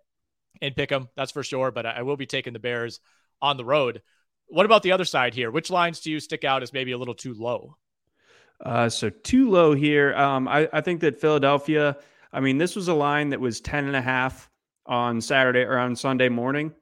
[0.62, 2.99] and pick them, that's for sure, but I, will be taking the Bears
[3.41, 4.01] on the road.
[4.47, 5.51] What about the other side here?
[5.51, 7.77] Which lines do you stick out as maybe a little too low?
[8.63, 10.13] Uh, so too low here.
[10.15, 11.97] Um, I, I think that Philadelphia
[12.31, 14.49] I mean, this was a line that was 10 and a half
[14.85, 16.73] on Saturday or on Sunday morning.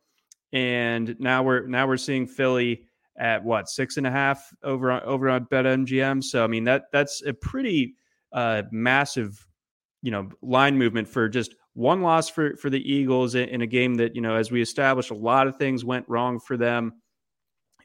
[0.53, 2.86] And now we're now we're seeing Philly
[3.17, 6.23] at what six and a half over on over on BetMGM.
[6.23, 7.95] So I mean that that's a pretty
[8.32, 9.45] uh, massive,
[10.01, 13.95] you know, line movement for just one loss for for the Eagles in a game
[13.95, 16.93] that you know, as we established, a lot of things went wrong for them,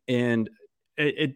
[0.08, 0.48] and
[0.96, 1.34] it, it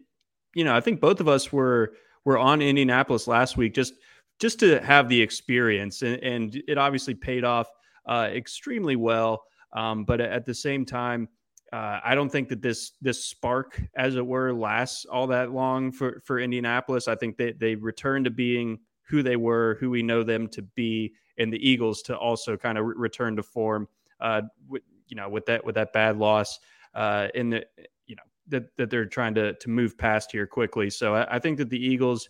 [0.55, 1.93] you know, I think both of us were
[2.25, 3.93] were on Indianapolis last week, just
[4.39, 7.67] just to have the experience, and, and it obviously paid off
[8.09, 9.43] uh, extremely well.
[9.73, 11.29] Um, but at the same time,
[11.71, 15.91] uh, I don't think that this this spark, as it were, lasts all that long
[15.91, 17.07] for for Indianapolis.
[17.07, 20.63] I think that they return to being who they were, who we know them to
[20.63, 23.87] be, and the Eagles to also kind of re- return to form.
[24.19, 26.59] Uh, with, you know, with that with that bad loss
[26.95, 27.65] uh, in the
[28.07, 30.89] you know that that they're trying to to move past here quickly.
[30.89, 32.29] So I, I think that the Eagles.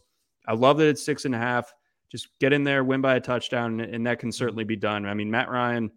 [0.49, 1.73] I love that it's six and a half
[2.09, 5.05] just get in there, win by a touchdown, and that can certainly be done.
[5.05, 5.91] I mean, Matt Ryan,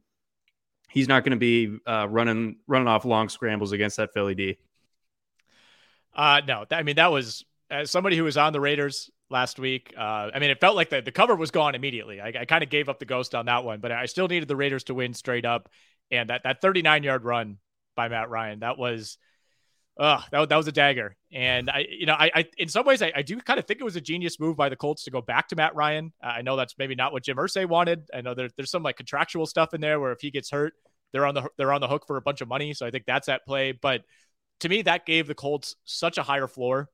[0.88, 4.58] he's not going to be uh, running running off long scrambles against that Philly D.
[6.14, 9.94] Uh, no, I mean that was as somebody who was on the Raiders last week.
[9.96, 12.20] Uh, I mean, it felt like the, the cover was gone immediately.
[12.20, 14.48] I, I kind of gave up the ghost on that one, but I still needed
[14.48, 15.68] the Raiders to win straight up.
[16.10, 17.58] And that that 39 yard run
[17.94, 19.16] by Matt Ryan, that was
[19.98, 21.14] uh, that, that was a dagger.
[21.32, 23.80] And I, you know, I, I in some ways, I, I do kind of think
[23.80, 26.12] it was a genius move by the Colts to go back to Matt Ryan.
[26.20, 28.08] I know that's maybe not what Jim Irsay wanted.
[28.12, 30.72] I know there, there's some like contractual stuff in there where if he gets hurt,
[31.12, 32.74] they're on the they're on the hook for a bunch of money.
[32.74, 33.72] So I think that's at play.
[33.72, 34.02] But
[34.60, 36.88] to me, that gave the Colts such a higher floor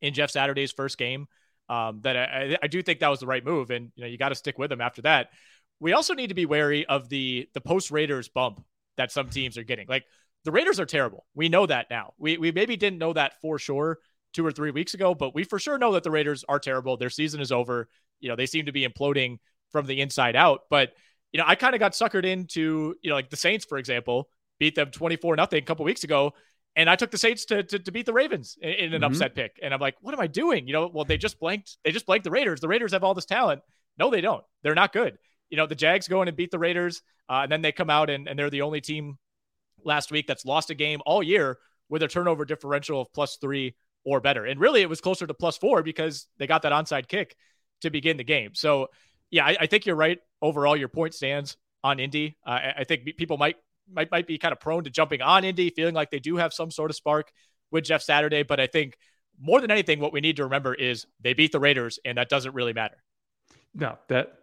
[0.00, 1.28] in Jeff Saturday's first game
[1.72, 3.70] um, that I, I do think that was the right move.
[3.70, 5.30] And you know, you got to stick with him after that.
[5.80, 8.62] We also need to be wary of the the post Raiders bump
[8.98, 9.88] that some teams are getting.
[9.88, 10.04] Like
[10.44, 11.24] the Raiders are terrible.
[11.34, 12.12] We know that now.
[12.18, 13.98] We we maybe didn't know that for sure
[14.34, 16.98] two or three weeks ago, but we for sure know that the Raiders are terrible.
[16.98, 17.88] Their season is over.
[18.20, 19.38] You know, they seem to be imploding
[19.70, 20.60] from the inside out.
[20.68, 20.92] But
[21.32, 24.28] you know, I kind of got suckered into you know, like the Saints, for example,
[24.60, 26.34] beat them twenty four nothing a couple weeks ago,
[26.74, 29.04] and I took the Saints to, to, to beat the Ravens in, in an mm-hmm.
[29.04, 29.58] upset pick.
[29.62, 30.66] And I'm like, what am I doing?
[30.66, 31.76] You know, well, they just blanked.
[31.84, 32.60] They just blanked the Raiders.
[32.60, 33.62] The Raiders have all this talent.
[33.98, 34.44] No, they don't.
[34.62, 35.18] They're not good.
[35.50, 37.90] You know, the Jags go in and beat the Raiders, uh, and then they come
[37.90, 39.18] out and, and they're the only team
[39.84, 41.58] last week that's lost a game all year
[41.90, 44.46] with a turnover differential of plus three or better.
[44.46, 47.36] And really, it was closer to plus four because they got that onside kick
[47.82, 48.54] to begin the game.
[48.54, 48.88] So,
[49.30, 50.18] yeah, I, I think you're right.
[50.40, 52.38] Overall, your point stands on Indy.
[52.46, 53.56] Uh, I, I think people might
[53.90, 56.52] might might be kind of prone to jumping on Indy, feeling like they do have
[56.52, 57.32] some sort of spark
[57.70, 58.42] with Jeff Saturday.
[58.42, 58.96] But I think
[59.40, 62.28] more than anything, what we need to remember is they beat the Raiders, and that
[62.28, 63.02] doesn't really matter.
[63.74, 64.34] No, that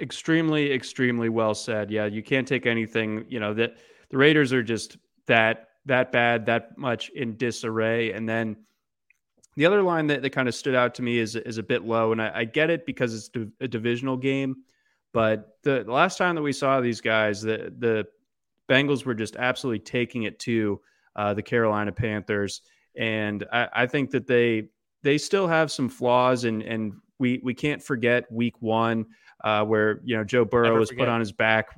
[0.00, 1.90] extremely, extremely well said.
[1.90, 3.24] Yeah, you can't take anything.
[3.28, 3.76] You know that
[4.10, 8.56] the Raiders are just that that bad, that much in disarray, and then.
[9.54, 11.84] The other line that, that kind of stood out to me is is a bit
[11.84, 14.62] low, and I, I get it because it's a divisional game.
[15.12, 18.06] But the, the, last time that we saw these guys, the the
[18.68, 20.80] Bengals were just absolutely taking it to
[21.16, 22.62] uh, the Carolina Panthers,
[22.96, 24.68] and I, I, think that they
[25.02, 29.06] they still have some flaws, and and we we can't forget Week One
[29.44, 31.68] uh, where you know Joe Burrow was put on his back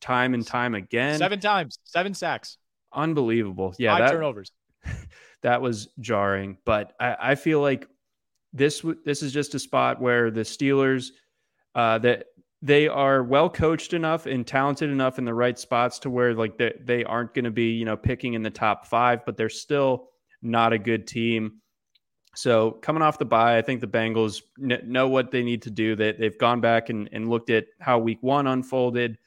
[0.00, 2.58] time and time again, seven times, seven sacks,
[2.92, 3.74] unbelievable.
[3.78, 4.52] Yeah, five that, turnovers.
[5.42, 7.88] that was jarring, but I, I feel like
[8.52, 11.10] this this is just a spot where the Steelers
[11.74, 12.26] uh, that
[12.64, 16.56] they are well coached enough and talented enough in the right spots to where like
[16.56, 19.50] they, they aren't going to be you know picking in the top five but they're
[19.50, 20.08] still
[20.40, 21.60] not a good team.
[22.34, 25.94] So coming off the bye i think the bengals know what they need to do.
[25.94, 29.18] That they, they've gone back and, and looked at how week one unfolded.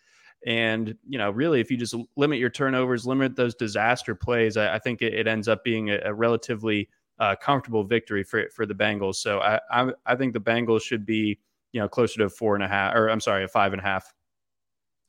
[0.45, 4.76] And you know really if you just limit your turnovers limit those disaster plays i,
[4.76, 8.65] I think it, it, ends up being a, a relatively uh, comfortable victory for, for
[8.65, 9.15] the bengals.
[9.15, 11.39] So I, I, I think the bengals should be
[11.71, 13.86] you know, closer to four and a half, or I'm sorry, a five and a
[13.86, 14.12] half.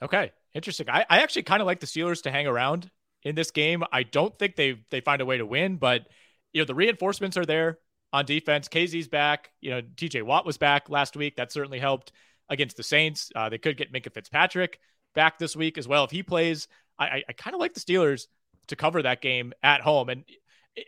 [0.02, 0.88] Okay, interesting.
[0.88, 2.90] I, I actually kind of like the Steelers to hang around
[3.22, 3.82] in this game.
[3.92, 6.06] I don't think they they find a way to win, but
[6.52, 7.78] you know the reinforcements are there
[8.12, 8.68] on defense.
[8.68, 9.50] Kazee back.
[9.60, 10.22] You know, T.J.
[10.22, 11.36] Watt was back last week.
[11.36, 12.12] That certainly helped
[12.48, 13.30] against the Saints.
[13.34, 14.78] Uh, they could get Minkah Fitzpatrick
[15.14, 16.68] back this week as well if he plays.
[16.98, 18.26] I I, I kind of like the Steelers
[18.68, 20.24] to cover that game at home, and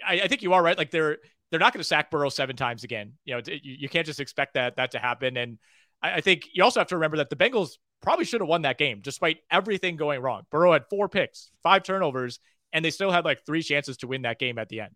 [0.07, 0.79] I, I think you are right.
[0.79, 1.19] Like they're
[1.51, 3.13] they're not going to sack Burrow seven times again.
[3.25, 5.37] You know, you, you can't just expect that that to happen.
[5.37, 5.59] And
[6.03, 8.63] I, I think you also have to remember that the Bengals probably should have won
[8.63, 10.43] that game despite everything going wrong.
[10.51, 12.41] Burrow had four picks, five turnovers,
[12.73, 14.95] and they still had like three chances to win that game at the end.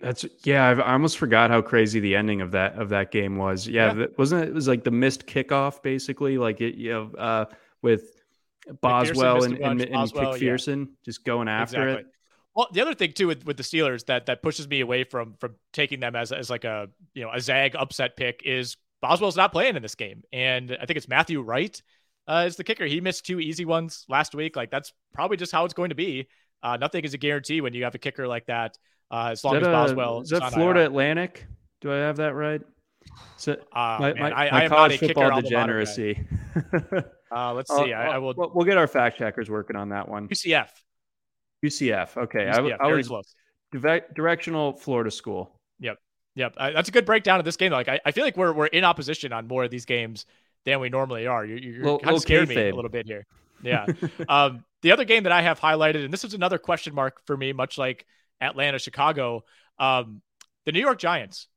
[0.00, 0.68] That's yeah.
[0.68, 3.66] I've, i almost forgot how crazy the ending of that of that game was.
[3.66, 4.06] Yeah, yeah.
[4.18, 4.48] wasn't it?
[4.48, 6.36] It was like the missed kickoff, basically.
[6.36, 7.44] Like it, you know, uh,
[7.80, 8.10] with
[8.80, 10.92] Boswell and, and, and Boswell, McPherson yeah.
[11.04, 12.10] just going after exactly.
[12.10, 12.13] it.
[12.54, 15.34] Well, the other thing too with, with the Steelers that that pushes me away from
[15.40, 19.36] from taking them as as like a you know a zag upset pick is Boswell's
[19.36, 21.80] not playing in this game, and I think it's Matthew Wright
[22.26, 22.86] uh, is the kicker.
[22.86, 24.56] He missed two easy ones last week.
[24.56, 26.28] Like that's probably just how it's going to be.
[26.62, 28.78] Uh, nothing is a guarantee when you have a kicker like that.
[29.10, 30.86] Uh, as long as Boswell is that Florida IR.
[30.86, 31.46] Atlantic?
[31.80, 32.62] Do I have that right?
[33.36, 36.26] So, uh, my, man, my, I, my I college football degeneracy.
[37.30, 37.92] uh, let's see.
[37.92, 38.34] I, I, will.
[38.54, 40.28] We'll get our fact checkers working on that one.
[40.28, 40.68] UCF.
[41.64, 42.16] UCF.
[42.16, 43.34] Okay, UCF, I, I was close.
[43.72, 45.58] directional Florida school.
[45.80, 45.98] Yep,
[46.34, 46.54] yep.
[46.56, 47.72] I, that's a good breakdown of this game.
[47.72, 50.26] Like I, I feel like we're we're in opposition on more of these games
[50.64, 51.44] than we normally are.
[51.44, 53.26] You're, you're little, kind of scared me a little bit here.
[53.62, 53.86] Yeah.
[54.28, 57.36] um, the other game that I have highlighted, and this is another question mark for
[57.36, 58.06] me, much like
[58.40, 59.44] Atlanta, Chicago,
[59.78, 60.20] um,
[60.66, 61.48] the New York Giants,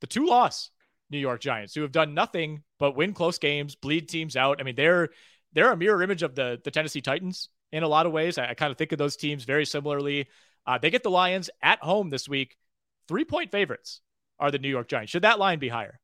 [0.00, 0.70] the two loss
[1.10, 4.60] New York Giants, who have done nothing but win close games, bleed teams out.
[4.60, 5.10] I mean, they're
[5.52, 8.38] they're a mirror image of the the Tennessee Titans in a lot of ways.
[8.38, 10.28] I, I kind of think of those teams very similarly.
[10.66, 12.56] Uh, they get the Lions at home this week.
[13.08, 14.00] Three point favorites
[14.38, 15.12] are the New York Giants.
[15.12, 16.00] Should that line be higher?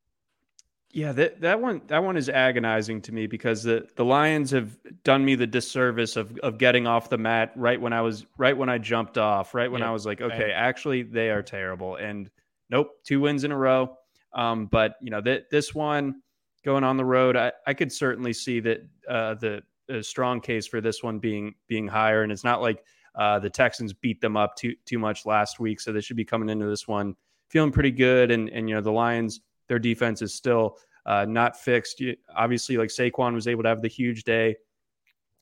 [0.92, 4.76] Yeah, that, that one that one is agonizing to me because the, the Lions have
[5.04, 8.56] done me the disservice of of getting off the mat right when I was right
[8.56, 9.88] when I jumped off, right when yep.
[9.88, 11.96] I was like, okay, actually they are terrible.
[11.96, 12.30] And
[12.68, 13.96] nope, two wins in a row.
[14.34, 16.20] Um, but you know, that this one
[16.62, 20.66] going on the road, I, I could certainly see that uh, the a strong case
[20.66, 24.36] for this one being being higher, and it's not like uh, the Texans beat them
[24.36, 27.14] up too too much last week, so they should be coming into this one
[27.48, 28.30] feeling pretty good.
[28.30, 32.00] And and you know the Lions, their defense is still uh, not fixed.
[32.00, 34.56] You, obviously, like Saquon was able to have the huge day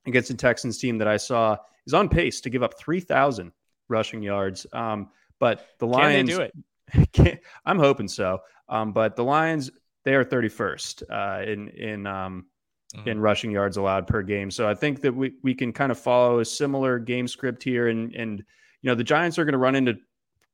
[0.07, 3.53] against the Texans team that I saw is on pace to give up three thousand
[3.89, 4.67] rushing yards.
[4.73, 7.43] Um, but the Lions do it.
[7.65, 8.41] I'm hoping so.
[8.69, 9.71] Um, but the Lions,
[10.05, 12.47] they are 31st uh, in in um,
[12.95, 13.09] mm-hmm.
[13.09, 14.51] in rushing yards allowed per game.
[14.51, 17.89] So I think that we we can kind of follow a similar game script here,
[17.89, 18.39] and and
[18.83, 19.97] you know the Giants are going to run into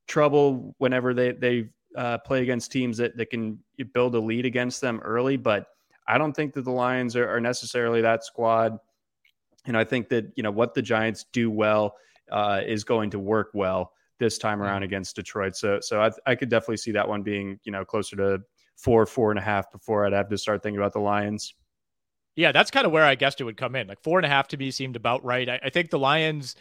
[0.06, 3.58] trouble whenever they they uh, play against teams that that can
[3.92, 5.66] build a lead against them early, but.
[6.08, 8.78] I don't think that the Lions are, are necessarily that squad.
[9.66, 11.96] And I think that, you know, what the Giants do well
[12.30, 15.56] uh, is going to work well this time around against Detroit.
[15.56, 18.40] So, so I, I could definitely see that one being, you know, closer to
[18.76, 21.54] four, four and a half before I'd have to start thinking about the Lions.
[22.36, 23.86] Yeah, that's kind of where I guessed it would come in.
[23.88, 25.48] Like four and a half to me seemed about right.
[25.48, 26.54] I, I think the Lions,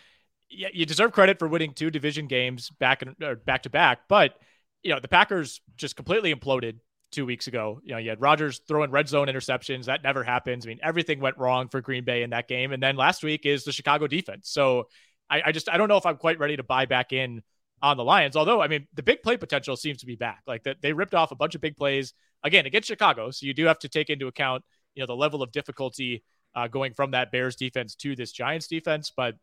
[0.50, 4.40] yeah, you deserve credit for winning two division games back and back to back, but
[4.84, 6.80] you know the Packers just completely imploded
[7.12, 7.82] two weeks ago.
[7.84, 9.86] You know, you had Rodgers throwing red zone interceptions.
[9.86, 10.66] That never happens.
[10.66, 12.72] I mean, everything went wrong for Green Bay in that game.
[12.72, 14.50] And then last week is the Chicago defense.
[14.50, 14.88] So
[15.30, 17.42] I, I just I don't know if I'm quite ready to buy back in
[17.82, 18.36] on the Lions.
[18.36, 20.44] Although I mean the big play potential seems to be back.
[20.48, 23.32] Like that they ripped off a bunch of big plays again against Chicago.
[23.32, 24.64] So you do have to take into account
[24.96, 26.24] you know the level of difficulty
[26.56, 29.12] uh, going from that Bears defense to this Giants defense.
[29.16, 29.36] But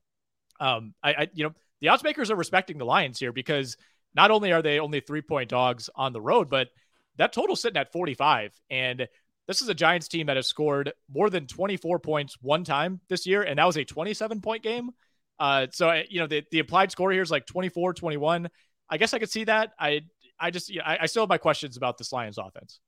[0.61, 3.77] um, I, I you know the odds makers are respecting the Lions here because
[4.15, 6.69] not only are they only three point dogs on the road, but
[7.17, 9.07] that total sitting at 45 and
[9.49, 13.27] this is a Giants team that has scored more than 24 points one time this
[13.27, 14.91] year, and that was a 27 point game.
[15.39, 18.49] Uh, so you know the the implied score here is like 24, 21.
[18.89, 19.73] I guess I could see that.
[19.79, 20.03] I
[20.39, 22.81] I just you know, I, I, still have my questions about this Lions offense.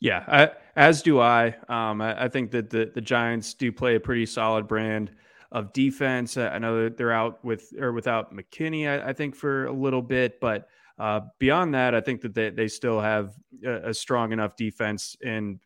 [0.00, 1.54] Yeah, I, as do I.
[1.68, 5.10] Um, I, I, think that the the Giants do play a pretty solid brand
[5.52, 6.36] of defense.
[6.36, 8.88] I know that they're out with or without McKinney.
[8.88, 12.50] I, I think for a little bit, but uh, beyond that, I think that they,
[12.50, 13.34] they still have
[13.64, 15.58] a, a strong enough defense and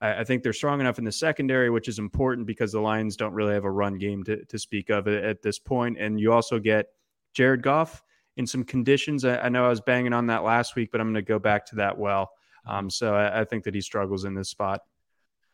[0.00, 3.16] I, I, think they're strong enough in the secondary, which is important because the Lions
[3.16, 5.98] don't really have a run game to, to speak of at, this point.
[5.98, 6.86] And you also get
[7.34, 8.02] Jared Goff
[8.36, 9.24] in some conditions.
[9.24, 11.38] I, I know I was banging on that last week, but I'm going to go
[11.38, 12.30] back to that well.
[12.68, 14.80] Um, so I, I think that he struggles in this spot.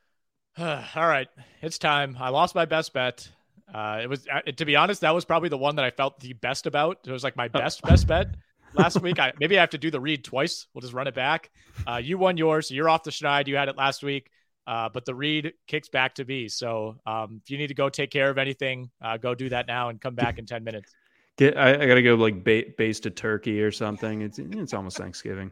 [0.58, 1.28] All right,
[1.62, 2.16] it's time.
[2.18, 3.28] I lost my best bet.
[3.72, 6.20] Uh, it was, uh, to be honest, that was probably the one that I felt
[6.20, 6.98] the best about.
[7.06, 8.34] It was like my best best bet
[8.74, 9.18] last week.
[9.18, 10.66] I maybe I have to do the read twice.
[10.74, 11.50] We'll just run it back.
[11.86, 12.68] Uh, you won yours.
[12.68, 13.46] So you're off the schneid.
[13.46, 14.30] You had it last week.
[14.66, 16.48] Uh, but the read kicks back to me.
[16.48, 19.66] So um, if you need to go take care of anything, uh, go do that
[19.66, 20.90] now and come back in 10 minutes.
[21.36, 24.22] Get, I, I got to go like ba- baste a turkey or something.
[24.22, 25.50] It's it's almost Thanksgiving.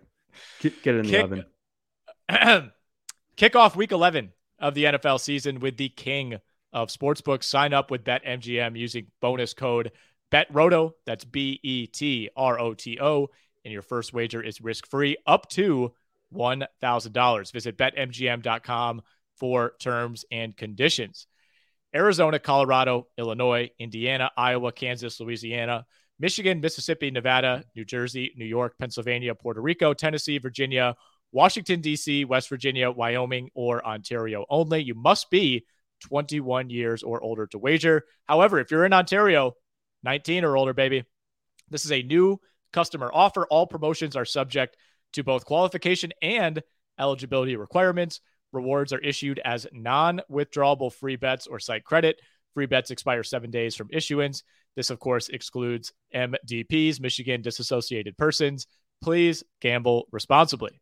[0.60, 1.44] Get, get it in Kick, the oven.
[3.36, 6.38] Kick off week 11 of the NFL season with the king
[6.72, 7.44] of sportsbooks.
[7.44, 9.92] Sign up with BetMGM using bonus code
[10.30, 10.92] BetRoto.
[11.06, 13.28] That's B E T R O T O.
[13.64, 15.92] And your first wager is risk free up to
[16.34, 17.52] $1,000.
[17.52, 19.02] Visit betmgm.com
[19.36, 21.26] for terms and conditions.
[21.94, 25.84] Arizona, Colorado, Illinois, Indiana, Iowa, Kansas, Louisiana,
[26.18, 30.96] Michigan, Mississippi, Nevada, New Jersey, New York, Pennsylvania, Puerto Rico, Tennessee, Virginia,
[31.32, 34.82] Washington, D.C., West Virginia, Wyoming, or Ontario only.
[34.82, 35.64] You must be
[36.02, 38.04] 21 years or older to wager.
[38.26, 39.54] However, if you're in Ontario,
[40.04, 41.04] 19 or older, baby,
[41.70, 42.38] this is a new
[42.72, 43.46] customer offer.
[43.46, 44.76] All promotions are subject
[45.14, 46.62] to both qualification and
[46.98, 48.20] eligibility requirements.
[48.52, 52.20] Rewards are issued as non withdrawable free bets or site credit.
[52.54, 54.42] Free bets expire seven days from issuance.
[54.76, 58.66] This, of course, excludes MDPs, Michigan Disassociated Persons.
[59.02, 60.81] Please gamble responsibly.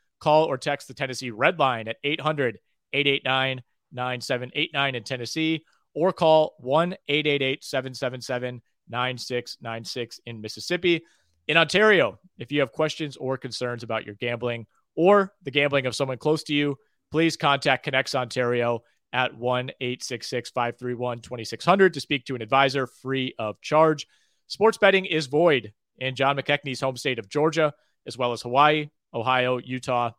[0.21, 2.59] Call or text the Tennessee Red Line at 800
[2.93, 3.61] 889
[3.91, 11.01] 9789 in Tennessee or call 1 888 777 9696 in Mississippi.
[11.47, 15.95] In Ontario, if you have questions or concerns about your gambling or the gambling of
[15.95, 16.77] someone close to you,
[17.11, 18.79] please contact ConnexOntario
[19.13, 24.07] at 1 866 531 2600 to speak to an advisor free of charge.
[24.47, 27.73] Sports betting is void in John McKechnie's home state of Georgia,
[28.05, 30.11] as well as Hawaii, Ohio, Utah,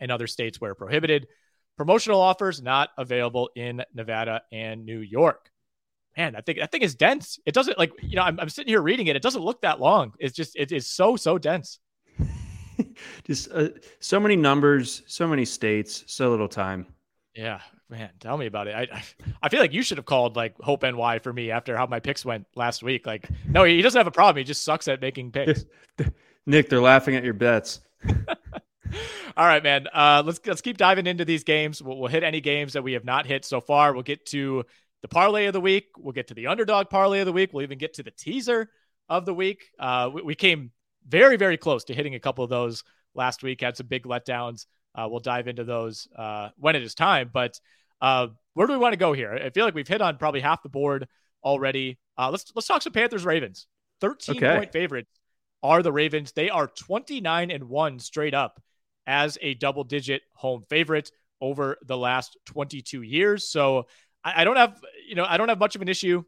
[0.00, 1.26] and other states where prohibited.
[1.76, 5.50] Promotional offers not available in Nevada and New York.
[6.16, 7.40] Man, I think I think it's dense.
[7.44, 8.22] It doesn't like you know.
[8.22, 9.16] I'm, I'm sitting here reading it.
[9.16, 10.12] It doesn't look that long.
[10.20, 11.80] It's just it is so so dense.
[13.24, 16.86] just uh, so many numbers, so many states, so little time.
[17.34, 17.60] Yeah,
[17.90, 18.74] man, tell me about it.
[18.76, 19.02] I
[19.42, 21.98] I feel like you should have called like Hope NY for me after how my
[21.98, 23.06] picks went last week.
[23.06, 24.36] Like, no, he doesn't have a problem.
[24.36, 25.64] He just sucks at making picks.
[26.46, 27.80] Nick, they're laughing at your bets.
[29.36, 29.86] All right, man.
[29.92, 31.82] Uh, let's let's keep diving into these games.
[31.82, 33.92] We'll, we'll hit any games that we have not hit so far.
[33.92, 34.64] We'll get to
[35.02, 35.88] the parlay of the week.
[35.98, 37.52] We'll get to the underdog parlay of the week.
[37.52, 38.70] We'll even get to the teaser
[39.08, 39.70] of the week.
[39.78, 40.70] Uh, we, we came
[41.06, 42.84] very very close to hitting a couple of those
[43.14, 43.60] last week.
[43.60, 44.66] Had some big letdowns.
[44.94, 47.30] Uh, we'll dive into those uh, when it is time.
[47.32, 47.58] But
[48.00, 49.32] uh, where do we want to go here?
[49.32, 51.08] I feel like we've hit on probably half the board
[51.42, 51.98] already.
[52.16, 53.66] Uh, let's let's talk some Panthers Ravens.
[54.00, 54.56] Thirteen okay.
[54.58, 55.10] point favorites
[55.64, 56.30] are the Ravens.
[56.30, 58.62] They are twenty nine and one straight up
[59.06, 61.10] as a double digit home favorite
[61.40, 63.48] over the last 22 years.
[63.48, 63.86] So
[64.22, 66.24] I, I, don't have, you know, I don't have much of an issue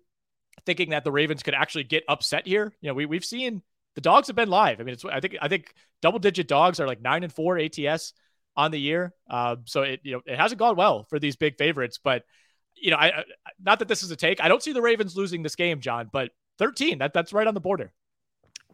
[0.64, 2.72] thinking that the Ravens could actually get upset here.
[2.80, 3.62] You know, we, we've seen
[3.94, 4.80] the dogs have been live.
[4.80, 5.72] I mean, it's, I think, I think
[6.02, 8.12] double digit dogs are like nine and four ATS
[8.56, 9.14] on the year.
[9.30, 12.24] Uh, so it, you know, it hasn't gone well for these big favorites, but
[12.74, 13.24] you know, I, I
[13.58, 14.42] not that this is a take.
[14.42, 17.54] I don't see the Ravens losing this game, John, but 13, that that's right on
[17.54, 17.94] the border.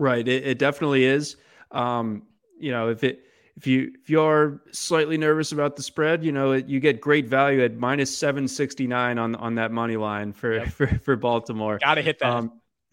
[0.03, 0.27] Right.
[0.27, 1.37] It, it definitely is.
[1.71, 2.25] Um,
[2.59, 3.23] you know, if it,
[3.57, 7.63] if you if you're slightly nervous about the spread, you know you get great value
[7.63, 10.69] at minus seven sixty nine on on that money line for yep.
[10.73, 11.79] for, for Baltimore.
[11.79, 12.31] Got to hit that.
[12.31, 12.61] Um,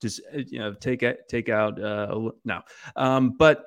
[0.00, 2.62] just uh, you know take it take out uh, no,
[2.94, 3.64] um, but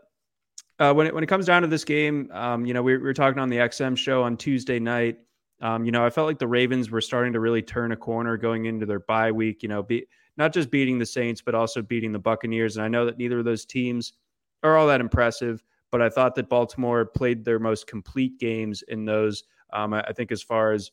[0.80, 3.04] uh, when it when it comes down to this game, um, you know we, we,
[3.04, 5.18] were talking on the XM show on Tuesday night.
[5.60, 8.38] Um, you know I felt like the Ravens were starting to really turn a corner
[8.38, 9.64] going into their bye week.
[9.64, 10.06] You know, be
[10.40, 13.40] not just beating the Saints but also beating the Buccaneers, and I know that neither
[13.40, 14.14] of those teams
[14.64, 15.64] are all that impressive.
[15.92, 19.44] But I thought that Baltimore played their most complete games in those.
[19.74, 20.92] Um, I, I, think as far as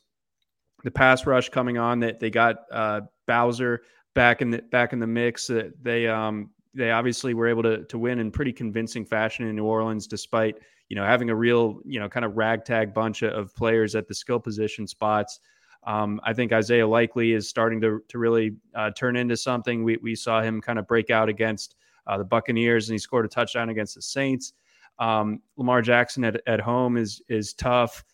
[0.84, 3.82] the pass rush coming on, that they got uh, Bowser
[4.14, 5.48] back in the back in the mix.
[5.48, 9.54] That they um, they obviously were able to to win in pretty convincing fashion in
[9.54, 10.56] New Orleans, despite
[10.88, 14.14] you know having a real you know kind of ragtag bunch of players at the
[14.14, 15.40] skill position spots.
[15.86, 19.84] Um, I think Isaiah Likely is starting to to really uh, turn into something.
[19.84, 21.76] We we saw him kind of break out against
[22.06, 24.52] uh, the Buccaneers, and he scored a touchdown against the Saints.
[24.98, 28.04] Um, Lamar Jackson at, at home is is tough,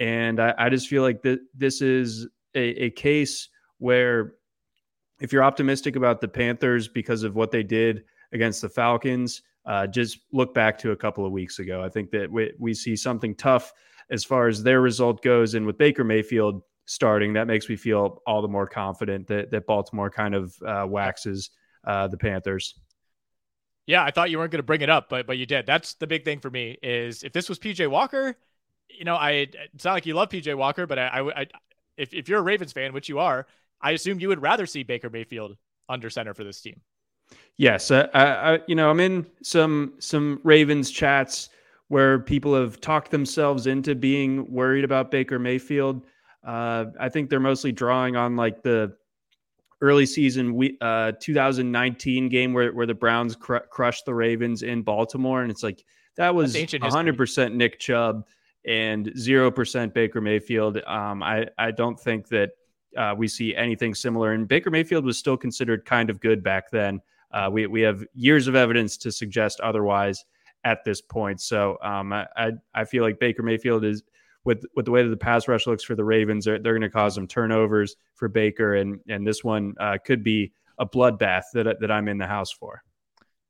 [0.00, 4.34] and I, I just feel like that this is a, a case where
[5.20, 9.86] if you're optimistic about the Panthers because of what they did against the Falcons, uh,
[9.86, 11.82] just look back to a couple of weeks ago.
[11.84, 13.72] I think that we, we see something tough
[14.10, 15.54] as far as their result goes.
[15.54, 19.64] And with Baker Mayfield starting, that makes me feel all the more confident that, that
[19.64, 21.50] Baltimore kind of uh, waxes
[21.84, 22.74] uh, the Panthers.
[23.86, 25.66] Yeah, I thought you weren't going to bring it up, but but you did.
[25.66, 28.36] That's the big thing for me is if this was PJ Walker,
[28.88, 31.46] you know, I it's not like you love PJ Walker, but I, I, I
[31.96, 33.46] if if you're a Ravens fan, which you are,
[33.80, 35.56] I assume you would rather see Baker Mayfield
[35.88, 36.80] under center for this team.
[37.56, 41.50] Yes, I, I you know I'm in some some Ravens chats
[41.88, 46.04] where people have talked themselves into being worried about Baker Mayfield.
[46.44, 48.96] Uh, I think they're mostly drawing on like the
[49.80, 54.82] early season we, uh, 2019 game where, where the Browns cr- crushed the Ravens in
[54.82, 55.42] Baltimore.
[55.42, 55.84] And it's like,
[56.16, 58.26] that was 100% Nick Chubb
[58.66, 60.82] and 0% Baker Mayfield.
[60.86, 62.50] Um, I, I don't think that
[62.96, 64.32] uh, we see anything similar.
[64.32, 67.00] And Baker Mayfield was still considered kind of good back then.
[67.32, 70.24] Uh, we, we have years of evidence to suggest otherwise
[70.64, 71.40] at this point.
[71.40, 74.02] So um, I, I, I feel like Baker Mayfield is
[74.44, 76.82] with with the way that the pass rush looks for the Ravens, they're, they're going
[76.82, 81.44] to cause some turnovers for Baker, and and this one uh, could be a bloodbath
[81.54, 82.82] that that I'm in the house for.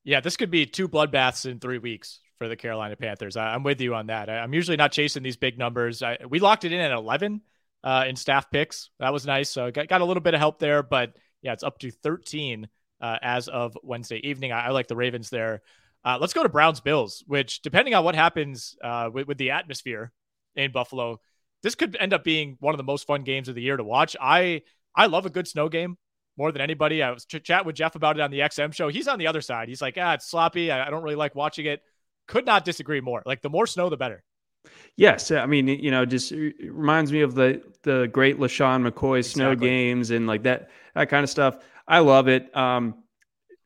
[0.04, 3.36] Yeah, this could be two bloodbaths in three weeks for the Carolina Panthers.
[3.36, 4.30] I, am with you on that.
[4.30, 6.02] I, am usually not chasing these big numbers.
[6.02, 7.42] I, we locked it in at 11
[7.84, 8.88] uh, in staff picks.
[8.98, 9.50] That was nice.
[9.50, 12.66] So got, got a little bit of help there, but yeah, it's up to 13
[13.00, 14.52] uh, as of Wednesday evening.
[14.52, 15.60] I, I like the Ravens there.
[16.02, 19.50] Uh, let's go to Browns Bills, which depending on what happens uh, with, with, the
[19.50, 20.12] atmosphere
[20.54, 21.20] in Buffalo.
[21.62, 23.84] This could end up being one of the most fun games of the year to
[23.84, 24.16] watch.
[24.20, 24.62] I
[24.94, 25.96] I love a good snow game
[26.36, 27.02] more than anybody.
[27.02, 28.88] I was ch- chat with Jeff about it on the XM show.
[28.88, 29.68] He's on the other side.
[29.68, 30.70] He's like, ah, it's sloppy.
[30.70, 31.82] I, I don't really like watching it.
[32.26, 33.22] Could not disagree more.
[33.26, 34.22] Like the more snow, the better.
[34.96, 39.52] Yes, I mean, you know, just reminds me of the the great LeSean McCoy snow
[39.52, 39.68] exactly.
[39.68, 41.58] games and like that that kind of stuff.
[41.88, 42.54] I love it.
[42.56, 43.02] Um,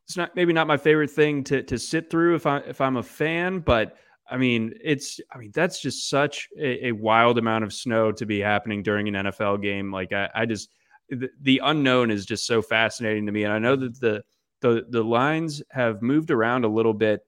[0.07, 2.97] it's not maybe not my favorite thing to to sit through if I if I'm
[2.97, 3.97] a fan, but
[4.29, 8.25] I mean, it's, I mean, that's just such a, a, wild amount of snow to
[8.25, 9.93] be happening during an NFL game.
[9.93, 10.71] Like, I, I just,
[11.11, 13.45] the, the, unknown is just so fascinating to me.
[13.45, 14.25] And I know that the,
[14.61, 17.21] the, the lines have moved around a little bit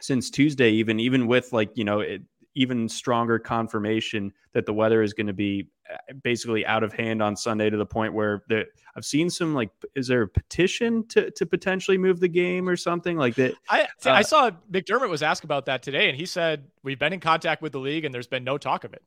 [0.00, 2.22] since Tuesday, even, even with like, you know, it,
[2.54, 7.22] even stronger confirmation that the weather is going to be uh, basically out of hand
[7.22, 8.64] on Sunday to the point where the,
[8.96, 12.76] I've seen some like, is there a petition to, to potentially move the game or
[12.76, 13.54] something like that?
[13.68, 17.12] I, uh, I saw McDermott was asked about that today, and he said we've been
[17.12, 19.02] in contact with the league, and there's been no talk of it.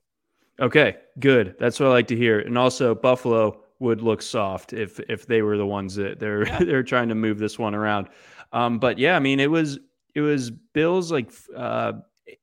[0.60, 1.56] Okay, good.
[1.60, 2.40] That's what I like to hear.
[2.40, 6.60] And also, Buffalo would look soft if if they were the ones that they're yeah.
[6.64, 8.08] they're trying to move this one around.
[8.52, 9.80] Um, but yeah, I mean, it was
[10.16, 11.94] it was Bills like uh,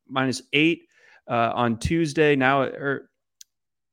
[0.08, 0.86] minus eight
[1.28, 2.36] uh, on Tuesday.
[2.36, 3.10] Now or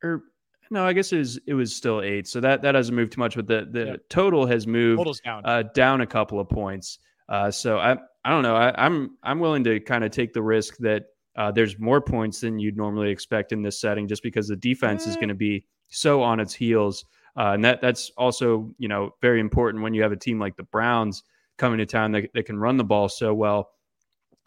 [0.04, 0.24] or
[0.70, 2.28] no, I guess it was it was still eight.
[2.28, 3.96] So that that hasn't moved too much, but the the yeah.
[4.10, 7.00] total has moved Total's down uh, down a couple of points.
[7.28, 8.56] Uh, so I I don't know.
[8.56, 11.06] I, I'm I'm willing to kind of take the risk that
[11.36, 15.08] uh, there's more points than you'd normally expect in this setting, just because the defense
[15.08, 17.06] is going to be so on its heels,
[17.38, 20.56] uh, and that that's also you know very important when you have a team like
[20.56, 21.24] the Browns
[21.58, 23.72] coming to town that, that can run the ball so well.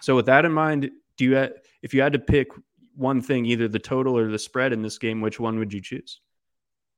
[0.01, 1.49] So with that in mind, do you
[1.83, 2.49] if you had to pick
[2.97, 5.81] one thing, either the total or the spread in this game, which one would you
[5.81, 6.21] choose?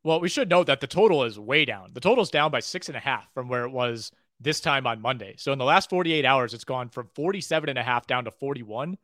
[0.05, 1.90] Well, we should note that the total is way down.
[1.92, 4.86] The total is down by six and a half from where it was this time
[4.86, 5.34] on Monday.
[5.38, 8.30] So in the last 48 hours, it's gone from 47 and a half down to
[8.30, 8.97] 41.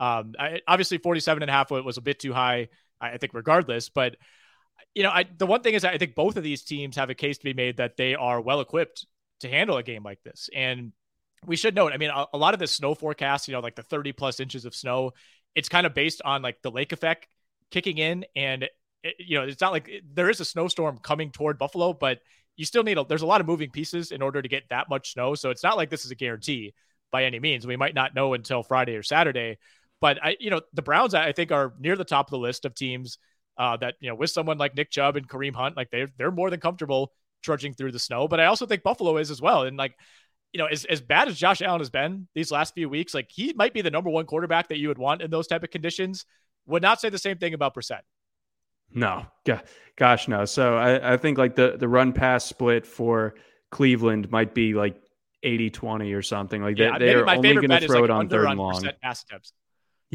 [0.00, 2.68] Um, I, obviously, 47 and a half was a bit too high,
[3.00, 3.88] I think, regardless.
[3.88, 4.16] But,
[4.94, 7.14] you know, I, the one thing is, I think both of these teams have a
[7.14, 9.06] case to be made that they are well equipped
[9.40, 10.48] to handle a game like this.
[10.54, 10.92] And
[11.46, 13.76] we should note, I mean, a, a lot of the snow forecast, you know, like
[13.76, 15.12] the 30 plus inches of snow,
[15.58, 17.26] it's kind of based on like the lake effect
[17.70, 18.24] kicking in.
[18.36, 18.62] And,
[19.02, 22.20] it, you know, it's not like there is a snowstorm coming toward Buffalo, but
[22.56, 24.88] you still need a, there's a lot of moving pieces in order to get that
[24.88, 25.34] much snow.
[25.34, 26.74] So it's not like this is a guarantee
[27.10, 27.66] by any means.
[27.66, 29.58] We might not know until Friday or Saturday.
[30.00, 32.64] But I, you know, the Browns, I think, are near the top of the list
[32.64, 33.18] of teams
[33.56, 36.30] uh, that you know, with someone like Nick Chubb and Kareem Hunt, like they're they're
[36.30, 38.28] more than comfortable trudging through the snow.
[38.28, 39.62] But I also think Buffalo is as well.
[39.64, 39.94] And like,
[40.58, 43.30] you know, as as bad as Josh Allen has been these last few weeks, like
[43.30, 45.70] he might be the number one quarterback that you would want in those type of
[45.70, 46.26] conditions.
[46.66, 48.00] Would not say the same thing about Brissett.
[48.92, 49.26] No,
[49.96, 50.44] gosh, no.
[50.46, 53.36] So I, I think like the the run pass split for
[53.70, 55.00] Cleveland might be like
[55.44, 56.98] 80 20 or something like yeah, that.
[56.98, 58.84] They are only going to throw like it on third and long.
[59.00, 59.52] Pass attempts.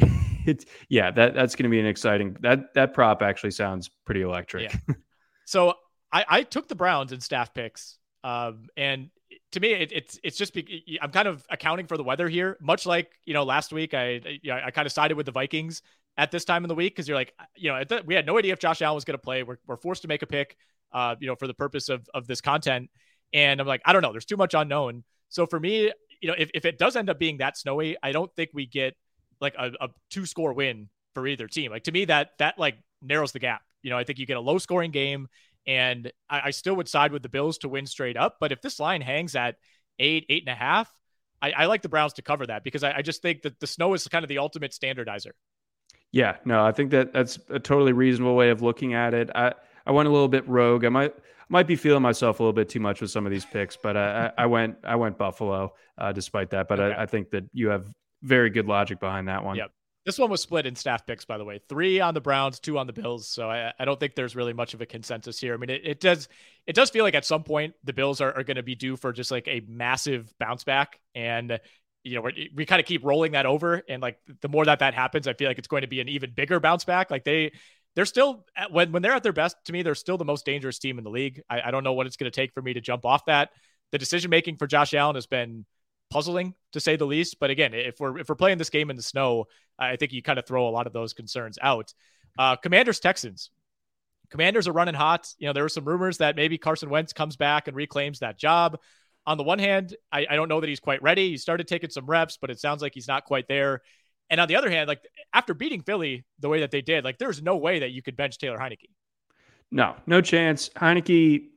[0.45, 4.23] it's yeah, that that's going to be an exciting that that prop actually sounds pretty
[4.23, 4.73] electric.
[4.73, 4.95] Yeah.
[5.45, 5.75] so
[6.11, 9.09] I I took the Browns in staff picks, um, and
[9.51, 12.57] to me it, it's it's just be, I'm kind of accounting for the weather here,
[12.61, 15.31] much like you know last week I you know, I kind of sided with the
[15.31, 15.81] Vikings
[16.17, 18.37] at this time of the week because you're like you know the, we had no
[18.37, 19.43] idea if Josh Allen was going to play.
[19.43, 20.57] We're, we're forced to make a pick,
[20.91, 22.89] uh, you know, for the purpose of of this content,
[23.33, 25.03] and I'm like I don't know, there's too much unknown.
[25.29, 28.11] So for me, you know, if, if it does end up being that snowy, I
[28.11, 28.95] don't think we get
[29.41, 31.71] like a, a two score win for either team.
[31.71, 33.61] Like to me, that that like narrows the gap.
[33.81, 35.27] You know, I think you get a low scoring game,
[35.65, 38.37] and I, I still would side with the Bills to win straight up.
[38.39, 39.55] But if this line hangs at
[39.99, 40.93] eight, eight and a half,
[41.41, 43.67] I, I like the Browns to cover that because I, I just think that the
[43.67, 45.31] snow is kind of the ultimate standardizer.
[46.11, 49.29] Yeah, no, I think that that's a totally reasonable way of looking at it.
[49.33, 49.53] I
[49.85, 50.85] I went a little bit rogue.
[50.85, 51.13] I might
[51.49, 53.97] might be feeling myself a little bit too much with some of these picks, but
[53.97, 56.67] I, I went I went Buffalo uh, despite that.
[56.67, 56.95] But okay.
[56.95, 57.85] I, I, think that you have
[58.21, 59.55] very good logic behind that one.
[59.57, 59.71] Yep.
[60.05, 61.61] This one was split in staff picks, by the way.
[61.69, 63.27] Three on the Browns, two on the Bills.
[63.27, 65.53] So I, I don't think there's really much of a consensus here.
[65.53, 66.27] I mean, it, it does
[66.67, 68.97] it does feel like at some point the Bills are, are going to be due
[68.97, 71.59] for just like a massive bounce back, and
[72.03, 74.79] you know we we kind of keep rolling that over, and like the more that
[74.79, 77.09] that happens, I feel like it's going to be an even bigger bounce back.
[77.09, 77.53] Like they
[77.95, 80.79] they're still when when they're at their best to me, they're still the most dangerous
[80.79, 81.41] team in the league.
[81.49, 83.51] I, I don't know what it's going to take for me to jump off that.
[83.91, 85.65] The decision making for Josh Allen has been
[86.13, 87.39] puzzling to say the least.
[87.39, 89.45] But again, if we're if we're playing this game in the snow,
[89.77, 91.93] I think you kind of throw a lot of those concerns out.
[92.37, 93.49] Uh, Commanders Texans.
[94.29, 95.27] Commanders are running hot.
[95.37, 98.37] You know, there were some rumors that maybe Carson Wentz comes back and reclaims that
[98.37, 98.79] job.
[99.25, 101.29] On the one hand, I, I don't know that he's quite ready.
[101.29, 103.81] He started taking some reps, but it sounds like he's not quite there.
[104.29, 105.01] And on the other hand, like
[105.33, 108.15] after beating Philly the way that they did, like there's no way that you could
[108.15, 108.89] bench Taylor Heinicke.
[109.71, 110.69] No, no chance.
[110.69, 111.49] Heinicke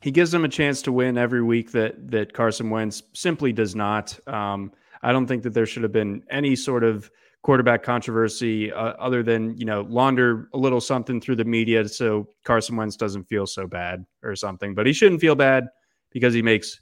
[0.00, 3.74] he gives them a chance to win every week that that Carson Wentz simply does
[3.74, 4.18] not.
[4.28, 4.72] Um,
[5.02, 7.10] I don't think that there should have been any sort of
[7.42, 12.26] quarterback controversy uh, other than you know launder a little something through the media so
[12.44, 14.74] Carson Wentz doesn't feel so bad or something.
[14.74, 15.68] But he shouldn't feel bad
[16.10, 16.80] because he makes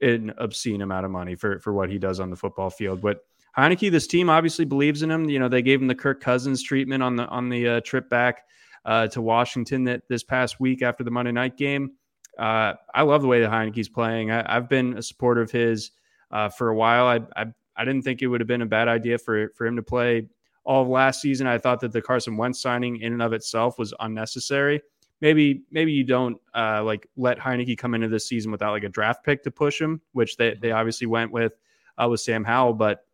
[0.00, 3.00] an obscene amount of money for for what he does on the football field.
[3.00, 3.20] But
[3.56, 5.28] Heinicke, this team obviously believes in him.
[5.28, 8.08] You know they gave him the Kirk Cousins treatment on the on the uh, trip
[8.10, 8.42] back
[8.84, 11.92] uh, to Washington that this past week after the Monday night game.
[12.38, 14.30] Uh, I love the way that Heinicke's playing.
[14.30, 15.92] I, have been a supporter of his
[16.30, 17.06] uh, for a while.
[17.06, 19.76] I, I, I didn't think it would have been a bad idea for for him
[19.76, 20.26] to play
[20.64, 21.46] all of last season.
[21.46, 24.82] I thought that the Carson Wentz signing in and of itself was unnecessary.
[25.20, 28.88] Maybe maybe you don't uh, like let Heinicke come into this season without like a
[28.88, 30.78] draft pick to push him, which they they mm-hmm.
[30.78, 31.52] obviously went with
[31.98, 33.06] uh, with Sam Howell, but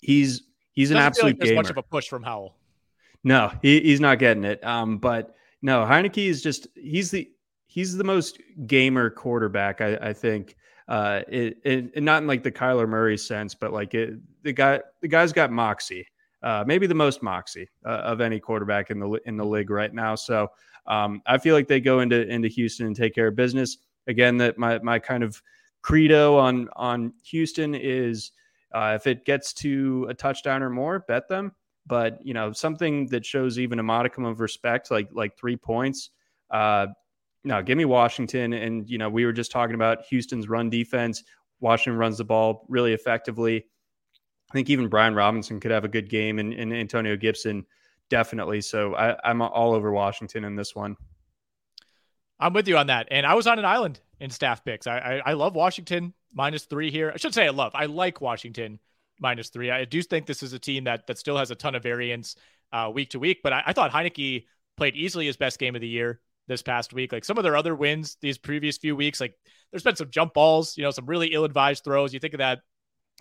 [0.00, 1.62] he's he's an absolute like gamer.
[1.62, 2.56] much of a push from Howell.
[3.24, 4.64] No, he, he's not getting it.
[4.64, 7.30] Um, but no, Heinicke is just he's the
[7.72, 9.80] he's the most gamer quarterback.
[9.80, 10.56] I, I think.
[10.88, 14.80] Uh, it, it, not in like the Kyler Murray sense, but like it, the guy
[15.00, 16.06] the guy's got moxie.
[16.42, 19.94] Uh, maybe the most moxie uh, of any quarterback in the in the league right
[19.94, 20.14] now.
[20.16, 20.48] So
[20.86, 23.78] um, I feel like they go into into Houston and take care of business.
[24.08, 25.40] Again, that my my kind of
[25.82, 28.32] credo on on Houston is
[28.74, 31.52] uh, if it gets to a touchdown or more, bet them.
[31.86, 36.10] But you know something that shows even a modicum of respect, like like three points.
[37.44, 38.52] No, give me Washington.
[38.52, 41.24] And you know we were just talking about Houston's run defense.
[41.60, 43.66] Washington runs the ball really effectively.
[44.50, 47.64] I think even Brian Robinson could have a good game, and, and Antonio Gibson
[48.10, 48.60] definitely.
[48.60, 50.96] So I, I'm all over Washington in this one.
[52.38, 53.08] I'm with you on that.
[53.10, 54.86] And I was on an island in staff picks.
[54.86, 57.10] I, I, I love Washington minus three here.
[57.14, 57.72] I should say I love.
[57.74, 58.80] I like Washington
[59.20, 59.70] minus three.
[59.70, 62.36] I do think this is a team that that still has a ton of variance
[62.72, 63.40] uh, week to week.
[63.42, 66.92] But I, I, thought Heinicke played easily his best game of the year this past
[66.92, 67.12] week.
[67.12, 69.34] Like some of their other wins these previous few weeks, like
[69.70, 72.12] there's been some jump balls, you know, some really ill-advised throws.
[72.12, 72.60] You think of that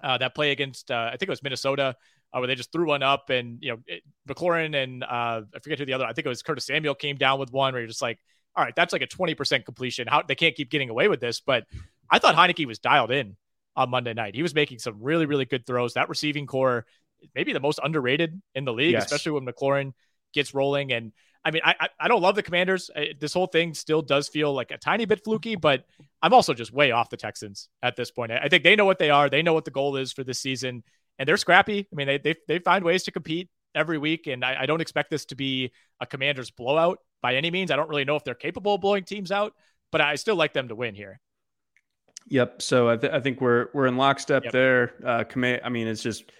[0.03, 1.95] uh, that play against uh, I think it was Minnesota.
[2.33, 5.59] Uh, where they just threw one up and you know it, McLaurin and uh, I
[5.61, 7.81] forget who the other I think it was Curtis Samuel came down with one where
[7.81, 8.19] you're just like
[8.55, 10.07] all right, that's like a 20% completion.
[10.07, 11.39] How they can't keep getting away with this.
[11.39, 11.65] But
[12.09, 13.37] I thought Heinicke was dialed in
[13.75, 14.35] on Monday night.
[14.35, 15.93] He was making some really, really good throws.
[15.93, 16.85] That receiving corps,
[17.33, 19.05] maybe the most underrated in the league, yes.
[19.05, 19.93] especially when McLaurin
[20.33, 20.91] gets rolling.
[20.91, 21.13] And
[21.43, 22.89] I mean, I I don't love the Commanders.
[23.19, 25.85] This whole thing still does feel like a tiny bit fluky, but
[26.21, 28.31] I'm also just way off the Texans at this point.
[28.31, 29.29] I think they know what they are.
[29.29, 30.83] They know what the goal is for this season,
[31.17, 31.87] and they're scrappy.
[31.91, 34.81] I mean, they they, they find ways to compete every week, and I, I don't
[34.81, 37.71] expect this to be a Commanders blowout by any means.
[37.71, 39.53] I don't really know if they're capable of blowing teams out,
[39.91, 41.19] but I still like them to win here.
[42.27, 42.61] Yep.
[42.61, 44.53] So I, th- I think we're we're in lockstep yep.
[44.53, 44.93] there.
[45.03, 45.61] Uh, command.
[45.65, 46.31] I mean, it's just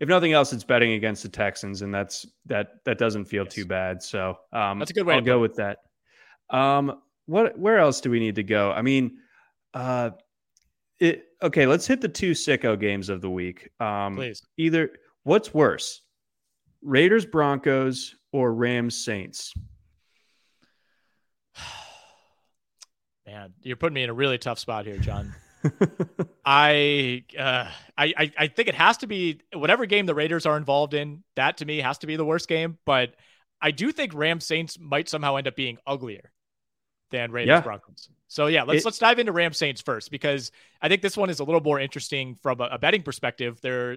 [0.00, 3.52] if nothing else, it's betting against the Texans, and that's that that doesn't feel yes.
[3.52, 4.02] too bad.
[4.02, 5.14] So um, that's a good way.
[5.14, 5.78] I'll go with that.
[6.48, 8.72] Um, what where else do we need to go?
[8.72, 9.18] I mean,
[9.74, 10.10] uh,
[10.98, 11.66] it okay.
[11.66, 13.68] Let's hit the two sicko games of the week.
[13.78, 14.42] Um, Please.
[14.56, 14.90] Either
[15.24, 16.00] what's worse,
[16.82, 19.52] Raiders Broncos or Rams Saints?
[23.26, 25.34] Man, you're putting me in a really tough spot here, John.
[26.44, 30.94] I, uh, I, I think it has to be whatever game the Raiders are involved
[30.94, 31.22] in.
[31.36, 32.78] That to me has to be the worst game.
[32.86, 33.14] But
[33.60, 36.32] I do think Rams Saints might somehow end up being uglier
[37.10, 37.60] than Raiders yeah.
[37.60, 38.08] Broncos.
[38.28, 41.30] So yeah, let's it, let's dive into Rams Saints first because I think this one
[41.30, 43.60] is a little more interesting from a, a betting perspective.
[43.60, 43.92] There,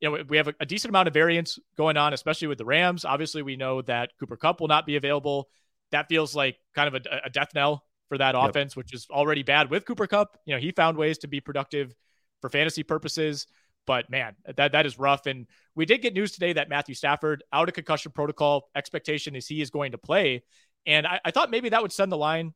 [0.00, 2.64] you know, we have a, a, decent amount of variance going on, especially with the
[2.64, 3.04] Rams.
[3.04, 5.48] Obviously, we know that Cooper Kupp will not be available.
[5.92, 8.50] That feels like kind of a, a death knell for that yep.
[8.50, 10.38] offense, which is already bad with Cooper Kupp.
[10.44, 11.94] You know, he found ways to be productive
[12.40, 13.46] for fantasy purposes,
[13.86, 15.26] but man, that that is rough.
[15.26, 18.68] And we did get news today that Matthew Stafford out of concussion protocol.
[18.74, 20.42] Expectation is he is going to play,
[20.86, 22.54] and I, I thought maybe that would send the line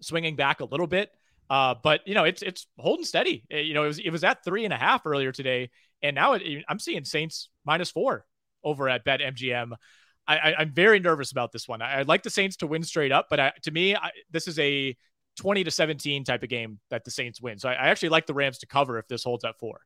[0.00, 1.10] swinging back a little bit.
[1.48, 3.44] Uh, but you know, it's it's holding steady.
[3.50, 5.70] You know, it was it was at three and a half earlier today,
[6.02, 8.26] and now it, I'm seeing Saints minus four
[8.64, 9.72] over at Bet MGM.
[10.28, 11.82] I, am very nervous about this one.
[11.82, 14.48] I, would like the Saints to win straight up, but I, to me, I, this
[14.48, 14.96] is a
[15.36, 17.58] 20 to 17 type of game that the Saints win.
[17.58, 19.80] So I, I actually like the Rams to cover if this holds at four.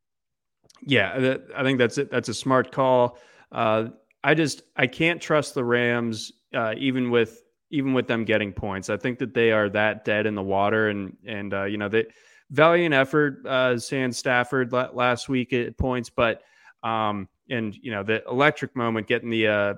[0.83, 2.11] Yeah, I think that's it.
[2.11, 3.19] That's a smart call.
[3.53, 3.89] Uh,
[4.23, 8.91] I just I can't trust the Rams uh, even with even with them getting points.
[8.91, 11.89] I think that they are that dead in the water, and and uh, you know
[11.89, 12.07] they
[12.51, 16.43] valiant effort, uh, Sam Stafford last week at points, but
[16.83, 19.75] um, and you know the electric moment getting the uh,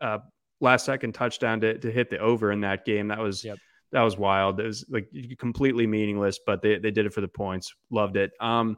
[0.00, 0.18] uh,
[0.60, 3.08] last second touchdown to, to hit the over in that game.
[3.08, 3.58] That was yep.
[3.92, 4.60] that was wild.
[4.60, 5.08] It was like
[5.38, 7.74] completely meaningless, but they they did it for the points.
[7.90, 8.32] Loved it.
[8.40, 8.76] Um,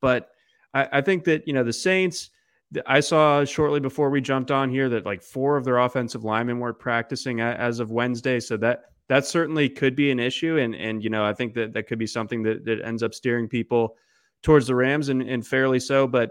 [0.00, 0.30] but
[0.74, 2.30] I, I think that you know the Saints.
[2.86, 6.60] I saw shortly before we jumped on here that like four of their offensive linemen
[6.60, 10.58] weren't practicing as of Wednesday, so that that certainly could be an issue.
[10.58, 13.14] And and you know I think that that could be something that that ends up
[13.14, 13.96] steering people
[14.42, 16.06] towards the Rams and, and fairly so.
[16.06, 16.30] But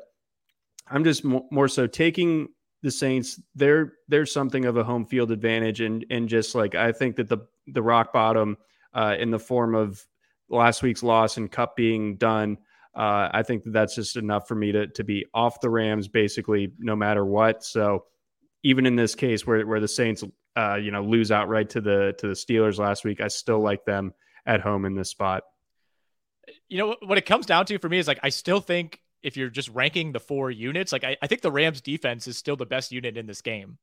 [0.89, 2.47] I'm just more so taking
[2.81, 6.91] the Saints, they're there's something of a home field advantage, and and just like I
[6.91, 8.57] think that the the rock bottom
[8.93, 10.05] uh, in the form of
[10.49, 12.57] last week's loss and Kupp being done,
[12.95, 16.07] uh, I think that that's just enough for me to to be off the Rams
[16.07, 17.63] basically no matter what.
[17.63, 18.05] So
[18.63, 20.23] even in this case where where the Saints
[20.55, 23.85] uh, you know lose outright to the to the Steelers last week, I still like
[23.85, 24.13] them
[24.45, 25.43] at home in this spot.
[26.67, 29.37] You know what it comes down to for me is like I still think if
[29.37, 32.55] you're just ranking the four units, like I, I think the Rams defense is still
[32.55, 33.77] the best unit in this game.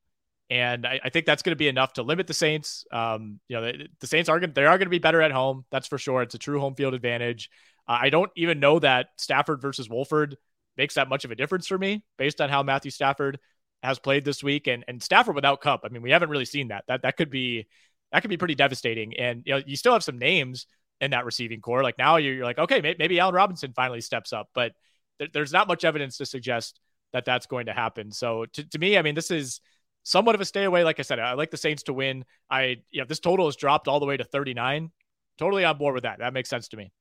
[0.49, 2.84] And I, I think that's going to be enough to limit the Saints.
[2.93, 5.32] Um, you know, the, the Saints are going they are going to be better at
[5.32, 5.64] home.
[5.70, 6.22] That's for sure.
[6.22, 7.51] It's a true home field advantage.
[7.89, 10.37] Uh, I don't even know that Stafford versus Wolford
[10.76, 13.39] makes that much of a difference for me based on how Matthew Stafford
[13.82, 15.80] has played this week and and Stafford without Kupp.
[15.84, 16.84] I mean, we haven't really seen that.
[16.87, 17.66] That that could be
[18.12, 19.16] that could be pretty devastating.
[19.16, 20.66] And you know, you still have some names
[21.01, 21.82] in that receiving corps.
[21.82, 24.72] Like now you're, you're like, okay, maybe, maybe Allen Robinson finally steps up, but
[25.18, 26.80] th- there's not much evidence to suggest
[27.12, 28.12] that that's going to happen.
[28.12, 29.60] So to, to me, I mean, this is
[30.02, 30.84] somewhat of a stay away.
[30.84, 32.24] Like I said, I like the Saints to win.
[32.50, 34.90] I, you know, this total has dropped all the way to 39.
[35.38, 36.20] Totally on board with that.
[36.20, 36.92] That makes sense to me.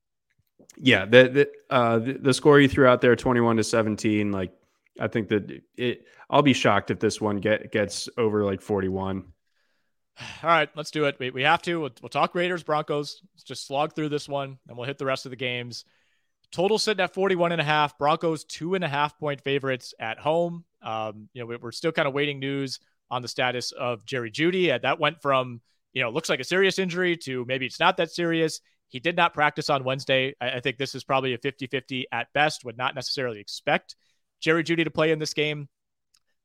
[0.78, 1.06] Yeah.
[1.06, 1.30] The,
[1.70, 4.52] the, uh, the, the score you threw out there, 21 to 17, like,
[5.00, 9.26] I think that it, I'll be shocked if this one get, gets over like 41.
[10.18, 11.18] All right, let's do it.
[11.20, 11.82] We, we have to.
[11.82, 13.22] We'll, we'll talk Raiders, Broncos.
[13.34, 15.84] Let's just slog through this one and we'll hit the rest of the games.
[16.56, 17.98] Total sitting at 41 and a half.
[17.98, 20.64] Broncos two and a half point favorites at home.
[20.82, 22.80] Um, you know, we're still kind of waiting news
[23.12, 24.72] on the status of Jerry Jeudy.
[24.72, 25.60] Uh, that went from,
[25.92, 28.62] you know, looks like a serious injury to maybe it's not that serious.
[28.88, 30.34] He did not practice on Wednesday.
[30.40, 32.64] I, I think this is probably a 50 50 at best.
[32.64, 33.98] Would not necessarily expect
[34.40, 35.68] Jerry Jeudy to play in this game.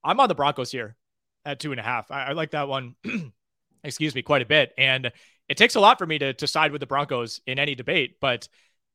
[0.02, 0.96] I'm on the Broncos here
[1.44, 2.11] at two and a half.
[2.11, 2.96] I, I like that one.
[3.84, 4.72] excuse me, quite a bit.
[4.76, 5.12] And
[5.48, 8.16] it takes a lot for me to, to side with the Broncos in any debate,
[8.20, 8.48] but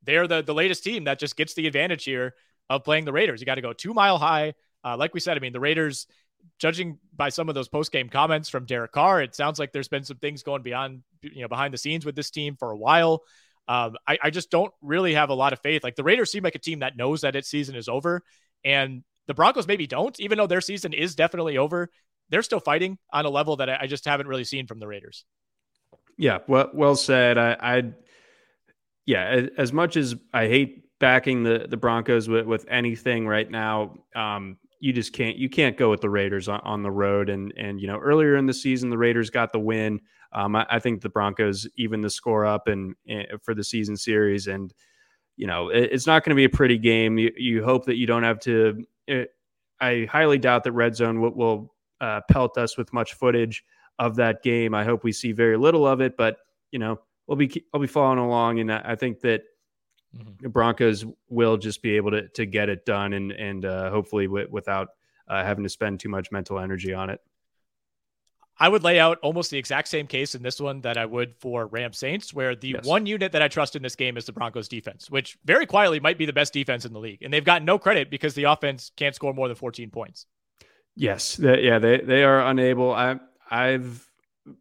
[0.05, 2.33] they're the, the latest team that just gets the advantage here
[2.69, 3.39] of playing the Raiders.
[3.39, 4.53] You got to go two mile high.
[4.83, 6.07] Uh, like we said, I mean, the Raiders,
[6.59, 9.87] judging by some of those post game comments from Derek Carr, it sounds like there's
[9.87, 12.77] been some things going beyond, you know, behind the scenes with this team for a
[12.77, 13.23] while.
[13.67, 15.83] Um, I, I just don't really have a lot of faith.
[15.83, 18.21] Like the Raiders seem like a team that knows that its season is over,
[18.63, 21.89] and the Broncos maybe don't, even though their season is definitely over
[22.29, 25.25] they're still fighting on a level that I just haven't really seen from the Raiders.
[26.17, 27.37] Yeah, well, well said.
[27.37, 27.83] I, I,
[29.05, 33.95] yeah, as much as I hate backing the the Broncos with, with anything right now,
[34.15, 37.29] um, you just can't you can't go with the Raiders on, on, the road.
[37.29, 39.99] And and you know earlier in the season the Raiders got the win.
[40.33, 43.95] Um, I, I, think the Broncos even the score up and, and for the season
[43.95, 44.73] series, and
[45.37, 47.17] you know it, it's not going to be a pretty game.
[47.17, 48.83] You, you hope that you don't have to.
[49.07, 49.29] It,
[49.79, 53.63] I highly doubt that Red Zone will, will uh, pelt us with much footage
[53.99, 54.73] of that game.
[54.73, 56.37] I hope we see very little of it, but
[56.71, 59.43] you know, we'll be I'll be following along, and I think that
[60.15, 60.31] mm-hmm.
[60.41, 64.25] the Broncos will just be able to to get it done, and and uh, hopefully
[64.27, 64.89] w- without
[65.27, 67.19] uh, having to spend too much mental energy on it.
[68.57, 71.35] I would lay out almost the exact same case in this one that I would
[71.39, 72.85] for Ram Saints, where the yes.
[72.85, 75.99] one unit that I trust in this game is the Broncos defense, which very quietly
[75.99, 77.21] might be the best defense in the league.
[77.21, 80.25] And they've gotten no credit because the offense can't score more than 14 points.
[80.95, 82.93] Yes, they, yeah, they they are unable.
[82.93, 83.19] I
[83.51, 84.07] I've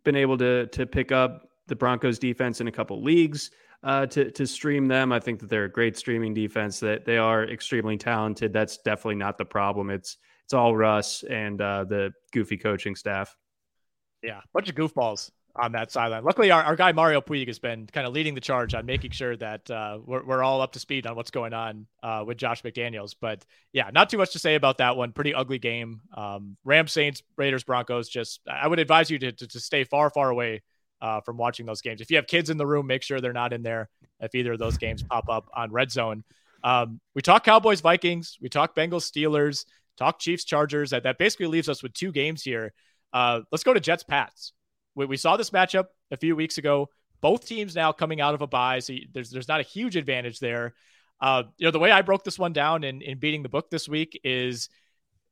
[0.02, 3.50] been able to to pick up the Broncos defense in a couple leagues
[3.82, 5.12] uh, to to stream them.
[5.12, 6.80] I think that they're a great streaming defense.
[6.80, 8.52] That they are extremely talented.
[8.52, 9.90] That's definitely not the problem.
[9.90, 13.36] It's it's all Russ and uh, the goofy coaching staff.
[14.22, 16.24] Yeah, bunch of goofballs on that sideline.
[16.24, 19.12] Luckily, our, our guy Mario Puig has been kind of leading the charge on making
[19.12, 22.38] sure that uh, we're, we're all up to speed on what's going on uh, with
[22.38, 23.14] Josh McDaniels.
[23.18, 25.12] But yeah, not too much to say about that one.
[25.12, 26.00] Pretty ugly game.
[26.16, 28.08] Um, Rams, Saints, Raiders, Broncos.
[28.08, 30.62] Just I would advise you to, to, to stay far, far away
[31.00, 32.00] uh, from watching those games.
[32.00, 33.88] If you have kids in the room, make sure they're not in there
[34.20, 36.24] if either of those games pop up on Red Zone.
[36.62, 38.38] Um, we talk Cowboys, Vikings.
[38.40, 39.64] We talk Bengals, Steelers.
[39.96, 40.90] Talk Chiefs, Chargers.
[40.90, 42.72] That that basically leaves us with two games here.
[43.12, 44.52] Uh, let's go to Jets, Pats
[44.94, 46.88] we, we saw this matchup a few weeks ago.
[47.20, 50.40] Both teams now coming out of a bye, so there's there's not a huge advantage
[50.40, 50.74] there.
[51.20, 53.70] Uh, you know, the way I broke this one down in, in beating the book
[53.70, 54.68] this week is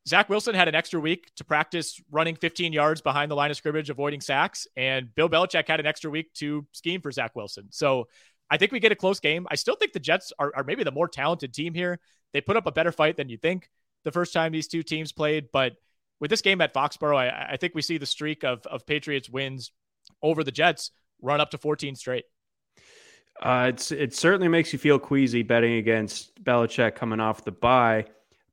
[0.07, 3.57] Zach Wilson had an extra week to practice running 15 yards behind the line of
[3.57, 7.69] scrimmage, avoiding sacks, and Bill Belichick had an extra week to scheme for Zach Wilson.
[7.71, 8.09] So
[8.51, 9.47] I think we get a close game.
[9.51, 12.01] I still think the Jets are, are maybe the more talented team here.
[12.33, 13.71] They put up a better fight than you think
[14.05, 15.75] the first time these two teams played, but
[16.21, 19.29] with this game at Foxborough, I, I think we see the streak of, of Patriots
[19.29, 19.73] wins
[20.23, 20.91] over the Jets
[21.21, 22.25] run up to 14 straight.
[23.41, 28.05] Uh, it's it certainly makes you feel queasy betting against Belichick coming off the bye.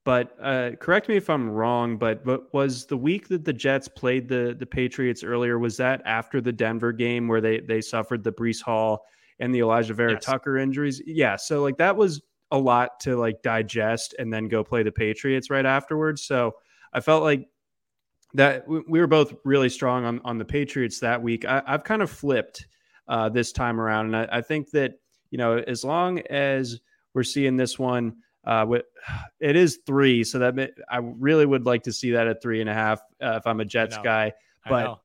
[0.04, 3.86] But uh, correct me if I'm wrong, but but was the week that the Jets
[3.86, 8.24] played the the Patriots earlier was that after the Denver game where they they suffered
[8.24, 9.04] the Breece Hall
[9.40, 10.24] and the Alijah Vera yes.
[10.24, 11.02] Tucker injuries?
[11.04, 14.92] Yeah, so like that was a lot to like digest and then go play the
[14.92, 16.22] Patriots right afterwards.
[16.22, 16.54] So
[16.92, 17.46] I felt like
[18.34, 21.44] that we were both really strong on, on the Patriots that week.
[21.44, 22.66] I, have kind of flipped
[23.08, 24.94] uh, this time around, and I, I, think that
[25.30, 26.78] you know as long as
[27.12, 28.14] we're seeing this one,
[28.44, 28.84] uh, with,
[29.40, 32.60] it is three, so that may, I really would like to see that at three
[32.60, 34.32] and a half uh, if I'm a Jets guy.
[34.68, 34.98] But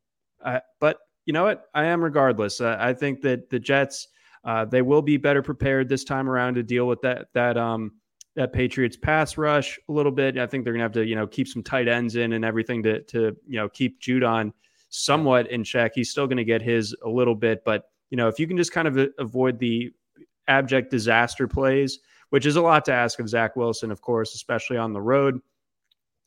[0.44, 2.62] I, but you know what, I am regardless.
[2.62, 4.08] I think that the Jets
[4.46, 7.92] uh, they will be better prepared this time around to deal with that that um
[8.36, 10.38] that Patriots pass rush a little bit.
[10.38, 12.84] I think they're gonna have to, you know, keep some tight ends in and everything
[12.84, 14.52] to to you know keep Judon
[14.90, 15.94] somewhat in check.
[15.96, 18.72] He's still gonna get his a little bit, but you know, if you can just
[18.72, 19.92] kind of avoid the
[20.48, 22.00] abject disaster plays
[22.36, 25.40] which is a lot to ask of Zach Wilson, of course, especially on the road.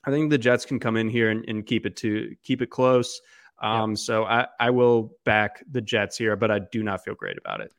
[0.06, 2.70] I think the Jets can come in here and, and keep it to keep it
[2.70, 3.20] close.
[3.60, 7.36] Um, So I, I will back the Jets here, but I do not feel great
[7.36, 7.74] about it.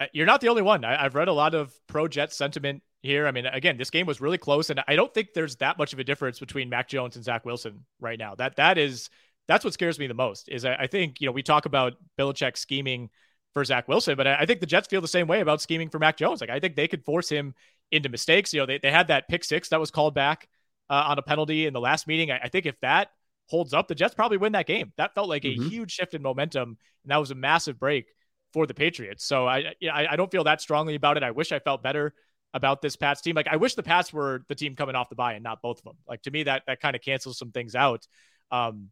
[0.00, 0.82] Uh, you're not the only one.
[0.82, 3.26] I, have read a lot of pro Jets sentiment here.
[3.26, 5.92] I mean, again, this game was really close, and I don't think there's that much
[5.92, 8.34] of a difference between Mac Jones and Zach Wilson right now.
[8.34, 9.10] That that is
[9.46, 10.48] that's what scares me the most.
[10.48, 13.10] Is I, I think you know we talk about Belichick scheming
[13.54, 15.98] for Zach Wilson, but I, think the Jets feel the same way about scheming for
[15.98, 16.40] Mac Jones.
[16.40, 17.54] Like I think they could force him
[17.90, 18.52] into mistakes.
[18.54, 20.48] You know, they they had that pick six that was called back
[20.88, 22.30] uh, on a penalty in the last meeting.
[22.30, 23.10] I, I, think if that
[23.48, 24.92] holds up, the Jets probably win that game.
[24.96, 25.62] That felt like mm-hmm.
[25.62, 28.06] a huge shift in momentum, and that was a massive break
[28.52, 29.24] for the Patriots.
[29.24, 31.22] So I, I I don't feel that strongly about it.
[31.22, 32.14] I wish I felt better
[32.54, 33.34] about this Pats team.
[33.34, 35.78] Like I wish the Pats were the team coming off the bye and not both
[35.78, 35.96] of them.
[36.08, 38.06] Like to me, that that kind of cancels some things out.
[38.50, 38.90] Um,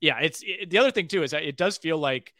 [0.00, 2.32] yeah, it's it, the other thing too is that it does feel like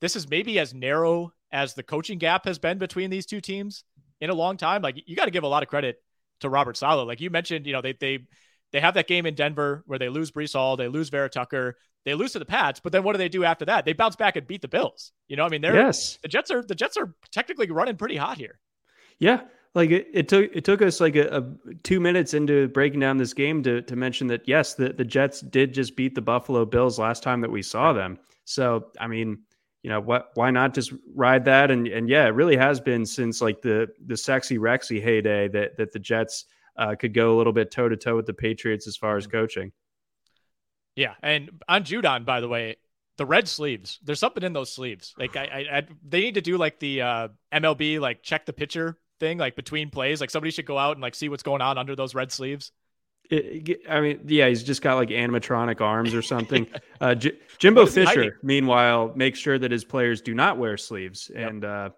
[0.00, 3.84] this is maybe as narrow as the coaching gap has been between these two teams
[4.20, 4.82] in a long time.
[4.82, 5.96] Like you got to give a lot of credit
[6.40, 7.06] to Robert Saleh.
[7.06, 8.20] Like you mentioned, you know they they
[8.72, 11.76] they have that game in Denver where they lose Breece Hall, they lose Vera Tucker,
[12.04, 13.84] they lose to the Pats, but then what do they do after that?
[13.84, 15.12] They bounce back and beat the Bills.
[15.28, 16.18] You know, I mean, they're yes.
[16.22, 18.58] the Jets are the Jets are technically running pretty hot here.
[19.18, 19.42] Yeah,
[19.74, 23.18] like it, it took it took us like a, a, two minutes into breaking down
[23.18, 26.64] this game to to mention that yes, the the Jets did just beat the Buffalo
[26.64, 28.18] Bills last time that we saw them.
[28.44, 29.40] So I mean,
[29.82, 30.30] you know what?
[30.34, 31.70] Why not just ride that?
[31.70, 35.76] And and yeah, it really has been since like the the sexy Rexy heyday that
[35.78, 36.44] that the Jets
[36.76, 39.26] uh, could go a little bit toe to toe with the Patriots as far as
[39.26, 39.38] mm-hmm.
[39.38, 39.72] coaching.
[40.96, 42.76] Yeah, and on Judon, by the way,
[43.16, 43.98] the red sleeves.
[44.02, 45.14] There's something in those sleeves.
[45.18, 48.52] Like I, I, I they need to do like the uh, MLB like check the
[48.52, 50.20] pitcher thing, like between plays.
[50.20, 52.72] Like somebody should go out and like see what's going on under those red sleeves.
[53.30, 56.66] It, I mean, yeah, he's just got like animatronic arms or something.
[57.00, 61.50] uh, J- Jimbo Fisher, meanwhile, makes sure that his players do not wear sleeves, yep.
[61.50, 61.90] and uh,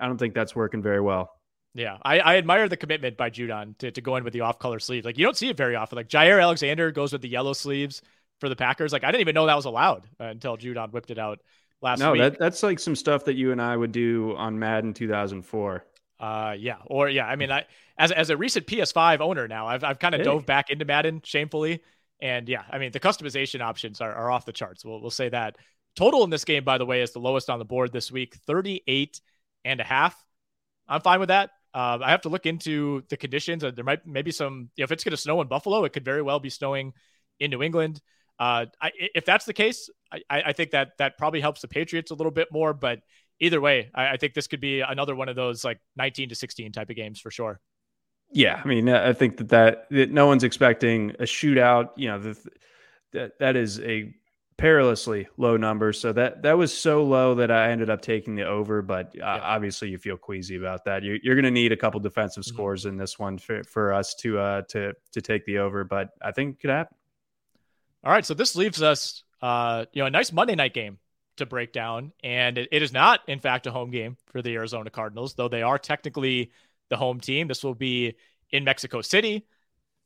[0.00, 1.30] I don't think that's working very well.
[1.74, 4.58] Yeah, I, I admire the commitment by Judon to, to go in with the off
[4.58, 5.04] color sleeve.
[5.04, 5.96] Like you don't see it very often.
[5.96, 8.00] Like Jaire Alexander goes with the yellow sleeves
[8.38, 8.92] for the Packers.
[8.92, 11.40] Like I didn't even know that was allowed uh, until Judon whipped it out
[11.82, 12.20] last no, week.
[12.20, 15.84] No, that, that's like some stuff that you and I would do on Madden 2004.
[16.20, 17.64] Uh, yeah, or yeah, I mean, I
[17.98, 20.24] as as a recent PS5 owner now, I've I've kind of hey.
[20.24, 21.82] dove back into Madden shamefully,
[22.20, 24.84] and yeah, I mean the customization options are, are off the charts.
[24.84, 25.56] We'll we'll say that.
[25.96, 28.36] Total in this game, by the way, is the lowest on the board this week,
[28.46, 29.20] 38
[29.64, 30.16] and a half.
[30.88, 31.50] I'm fine with that.
[31.72, 33.64] Uh, I have to look into the conditions.
[33.64, 34.70] Uh, there might maybe some.
[34.76, 36.92] You know, if it's going to snow in Buffalo, it could very well be snowing
[37.40, 38.00] in New England.
[38.38, 42.10] Uh, I, if that's the case, I, I think that that probably helps the Patriots
[42.10, 42.72] a little bit more.
[42.72, 43.00] But
[43.40, 46.34] either way, I, I think this could be another one of those like 19 to
[46.34, 47.60] 16 type of games for sure.
[48.32, 51.90] Yeah, I mean, I think that that, that no one's expecting a shootout.
[51.96, 52.50] You know, the,
[53.12, 54.12] that that is a
[54.56, 55.92] perilously low number.
[55.92, 58.82] So that that was so low that I ended up taking the over.
[58.82, 59.40] But uh, yeah.
[59.40, 61.02] obviously, you feel queasy about that.
[61.02, 62.54] You're, you're going to need a couple defensive mm-hmm.
[62.54, 65.84] scores in this one for, for us to uh to to take the over.
[65.84, 66.96] But I think it could happen.
[68.02, 70.98] All right, so this leaves us uh you know a nice Monday night game
[71.36, 74.54] to break down, and it, it is not in fact a home game for the
[74.54, 76.52] Arizona Cardinals, though they are technically
[76.90, 77.48] the home team.
[77.48, 78.14] This will be
[78.50, 79.46] in Mexico City.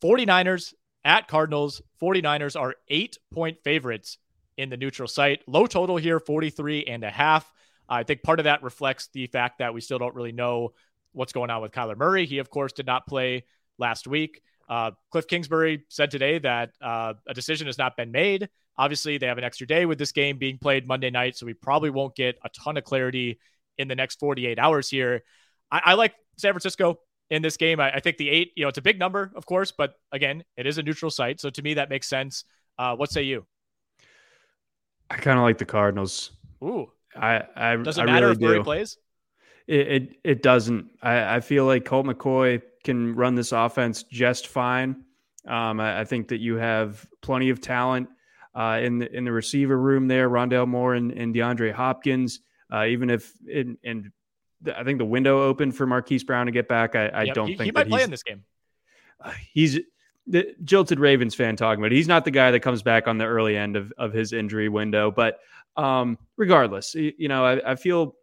[0.03, 0.75] 49ers
[1.05, 1.83] at Cardinals.
[2.01, 4.19] 49ers are eight point favorites
[4.57, 5.43] in the neutral site.
[5.47, 7.51] Low total here, 43 and a half.
[7.89, 10.73] I think part of that reflects the fact that we still don't really know
[11.13, 12.27] what's going on with Kyler Murray.
[12.27, 13.45] He, of course, did not play
[13.79, 14.43] last week.
[14.69, 18.51] Uh, Kliff Kingsbury said today that uh, a decision has not been made.
[18.79, 21.53] Obviously, they have an extra day with this game being played Monday night, so we
[21.53, 23.41] probably won't get a ton of clarity
[23.77, 25.23] in the next 48 hours here.
[25.71, 27.01] I, I like San Francisco
[27.31, 27.81] in this game.
[27.81, 30.45] I, I, think the eight, you know, it's a big number, of course, but again,
[30.57, 31.41] it is a neutral site.
[31.41, 32.45] So to me, that makes sense.
[32.79, 33.47] Uh, what say you?
[35.11, 36.33] I kind of like the Cardinals.
[36.63, 38.99] Ooh, I I does it I matter really if Murray plays?
[39.67, 40.87] It, it, it doesn't.
[41.03, 45.05] I, I feel like Colt McCoy can run this offense just fine.
[45.47, 48.09] Um, I, I, think that you have plenty of talent
[48.59, 50.29] uh, in the in the receiver room there.
[50.29, 52.41] Rondale Moore and, and DeAndre Hopkins.
[52.73, 54.11] Uh, even if in, and
[54.75, 56.97] I think the window open for Marquise Brown to get back.
[56.97, 58.45] I, I yep, don't he, think he might play in this game.
[59.21, 59.79] Uh, he's
[60.27, 61.93] the jilted Ravens fan talking about.
[61.93, 61.97] It.
[61.97, 64.69] He's not the guy that comes back on the early end of, of his injury
[64.69, 65.11] window.
[65.11, 65.39] But
[65.77, 68.17] um, regardless, you know, I, I feel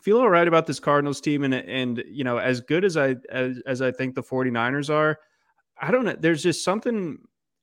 [0.00, 3.16] feel all right about this Cardinals team, and and you know, as good as I
[3.30, 5.18] as, as I think the 49ers are,
[5.76, 6.16] I don't know.
[6.18, 7.18] There's just something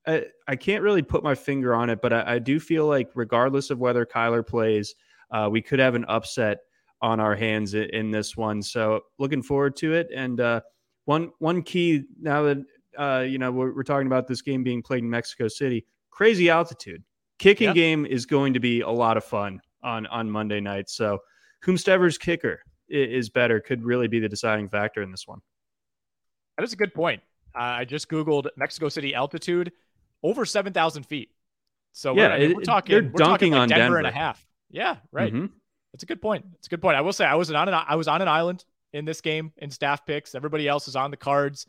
[0.06, 3.10] I, I can't really put my finger on it, but I, I do feel like
[3.16, 4.96] regardless of whether Kyler plays,
[5.32, 6.60] uh, we could have an upset
[7.02, 8.62] on our hands in, in this one.
[8.62, 10.10] So looking forward to it.
[10.14, 10.62] And uh,
[11.06, 12.64] one one key now that
[12.98, 15.86] uh, you know, we're, we're, talking about this game being played in Mexico City.
[16.12, 17.04] Crazy altitude.
[17.40, 17.76] Kicking yep.
[17.76, 20.90] game is going to be a lot of fun on on Monday night.
[20.90, 21.20] So,
[21.66, 25.40] whomstever's kicker is better could really be the deciding factor in this one.
[26.58, 27.22] That is a good point.
[27.56, 29.72] Uh, I just Googled Mexico City altitude
[30.24, 31.30] over 7,000 feet.
[31.92, 33.98] So yeah, we're, I mean, we're talking, they're we're talking like on Denver, Denver.
[34.00, 34.44] and a half.
[34.72, 35.32] Yeah, right.
[35.32, 35.52] Mhm.
[35.94, 36.46] That's a good point.
[36.58, 36.98] It's a good point.
[36.98, 39.54] I will say I was on an I was on an island in this game
[39.58, 40.34] in staff picks.
[40.34, 41.68] Everybody else is on the cards.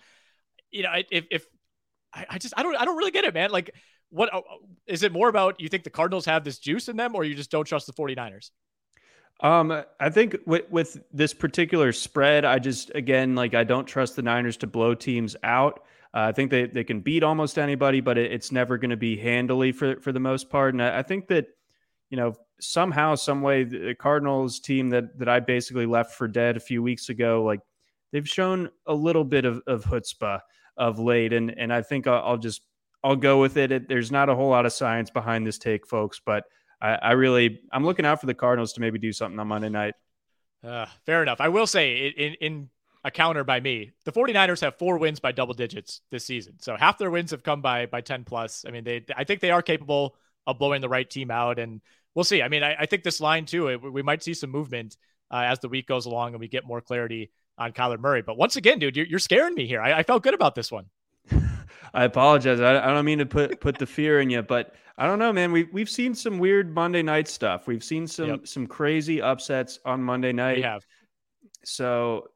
[0.71, 1.47] You know, if if
[2.15, 3.51] I, I just I don't I don't really get it, man.
[3.51, 3.75] Like
[4.09, 4.41] what uh,
[4.87, 7.51] it more about you think the Cardinals have this juice in them or you just
[7.51, 8.51] don't trust the 49ers?
[9.41, 14.17] Um, I think with, with this particular spread, I just again like I don't trust
[14.17, 15.85] the Niners to blow teams out.
[16.15, 18.97] Uh, I think they, they can beat almost anybody, but it, it's never going to
[18.97, 20.73] be handily for for the most part.
[20.73, 21.47] And I, I think that
[22.09, 26.57] you know somehow, some way, the Cardinals team that that I basically left for dead
[26.57, 27.61] a few weeks ago, like
[28.12, 30.41] they've shown a little bit of, of chutzpah
[30.77, 32.62] of late, and and I think I'll, I'll just
[33.03, 33.73] I'll go with it.
[33.73, 33.89] it.
[33.89, 36.45] There's not a whole lot of science behind this take, folks, but
[36.81, 39.69] I, I really I'm looking out for the Cardinals to maybe do something on Monday
[39.69, 39.95] night.
[40.62, 41.41] Uh, fair enough.
[41.41, 42.71] I will say in, in
[43.05, 46.55] a counter by me, the 49ers have four wins by double digits this season.
[46.61, 48.65] So half their wins have come by by 10 plus.
[48.67, 51.81] I mean, they I think they are capable of blowing the right team out and
[52.15, 52.43] we'll see.
[52.43, 54.97] I mean, I, I think this line too, it, we might see some movement
[55.31, 58.23] uh, as the week goes along and we get more clarity on Kyler Murray.
[58.23, 59.81] But once again, dude, you're, you're scaring me here.
[59.81, 60.87] I, I felt good about this one.
[61.95, 62.61] I apologize.
[62.61, 65.33] I, I don't mean to put put the fear in you, but I don't know,
[65.33, 65.53] man.
[65.53, 67.67] We we've seen some weird Monday night stuff.
[67.67, 68.47] We've seen some Yep.
[68.49, 70.57] some crazy upsets on Monday night.
[70.57, 70.85] We have.
[71.65, 72.29] So,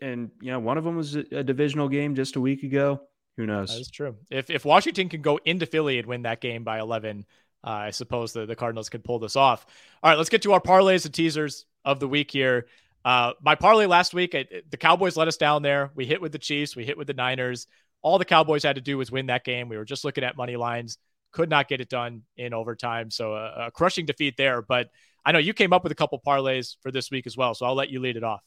[0.00, 3.00] and you know, one of them was a, divisional game just a week ago.
[3.36, 3.70] Who knows?
[3.70, 4.16] is true.
[4.30, 7.24] If if Washington can go into Philly and win that game by 11,
[7.64, 9.66] uh, I suppose the, the Cardinals could pull this off.
[10.02, 12.66] All right, let's get to our parlays and teasers of the week here.
[13.04, 15.90] Uh, my parlay last week, I, the Cowboys let us down there.
[15.94, 17.66] We hit with the Chiefs, we hit with the Niners.
[18.02, 19.68] All the Cowboys had to do was win that game.
[19.68, 20.98] We were just looking at money lines,
[21.32, 23.10] could not get it done in overtime.
[23.10, 24.62] So a, a crushing defeat there.
[24.62, 24.90] But
[25.24, 27.54] I know you came up with a couple parlays for this week as well.
[27.54, 28.42] So I'll let you lead it off.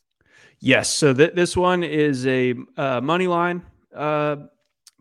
[0.59, 0.89] Yes.
[0.89, 3.63] So th- this one is a uh, money line
[3.95, 4.35] uh,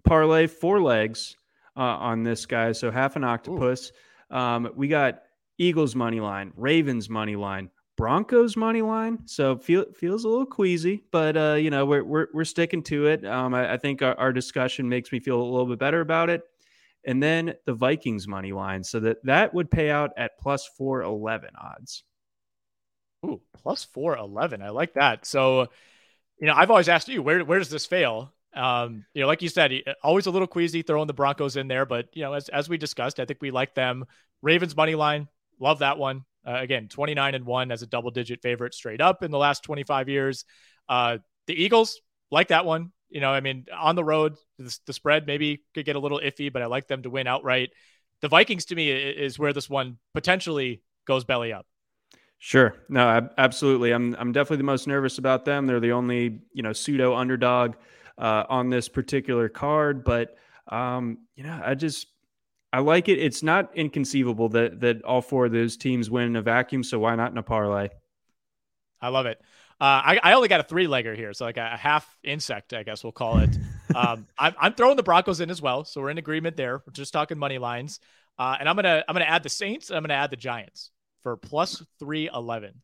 [0.04, 1.36] parlay, four legs
[1.76, 2.72] uh, on this guy.
[2.72, 3.92] So half an octopus.
[4.30, 5.22] Um, we got
[5.58, 9.18] Eagles money line, Ravens money line, Broncos money line.
[9.26, 13.06] So feel, feels a little queasy, but uh, you know we're we're, we're sticking to
[13.06, 13.26] it.
[13.26, 16.30] Um, I, I think our, our discussion makes me feel a little bit better about
[16.30, 16.42] it.
[17.06, 21.02] And then the Vikings money line, so that that would pay out at plus four
[21.02, 22.04] eleven odds.
[23.24, 24.62] Ooh, plus 411.
[24.62, 25.26] I like that.
[25.26, 25.68] So,
[26.40, 28.32] you know, I've always asked you, where where does this fail?
[28.54, 31.86] Um, you know, like you said, always a little queasy throwing the Broncos in there,
[31.86, 34.06] but you know, as as we discussed, I think we like them.
[34.42, 35.28] Ravens money line,
[35.60, 36.24] love that one.
[36.46, 39.62] Uh, again, 29 and 1 as a double digit favorite straight up in the last
[39.64, 40.44] 25 years.
[40.88, 42.00] Uh, the Eagles
[42.30, 42.92] like that one.
[43.10, 46.20] You know, I mean, on the road, the, the spread maybe could get a little
[46.20, 47.70] iffy, but I like them to win outright.
[48.22, 51.66] The Vikings to me is where this one potentially goes belly up.
[52.42, 52.74] Sure.
[52.88, 53.92] No, ab- absolutely.
[53.92, 55.66] I'm I'm definitely the most nervous about them.
[55.66, 57.74] They're the only, you know, pseudo underdog
[58.16, 60.38] uh, on this particular card, but
[60.68, 62.06] um, you know, I just
[62.72, 63.18] I like it.
[63.18, 66.98] It's not inconceivable that that all four of those teams win in a vacuum, so
[66.98, 67.90] why not in a parlay?
[69.02, 69.38] I love it.
[69.78, 72.72] Uh, I, I only got a three legger here, so like a, a half insect,
[72.72, 73.50] I guess we'll call it.
[73.92, 76.80] Um, I'm, I'm throwing the Broncos in as well, so we're in agreement there.
[76.86, 77.98] We're just talking money lines,
[78.38, 80.92] uh, and I'm gonna I'm gonna add the Saints and I'm gonna add the Giants
[81.22, 82.82] for plus three eleven.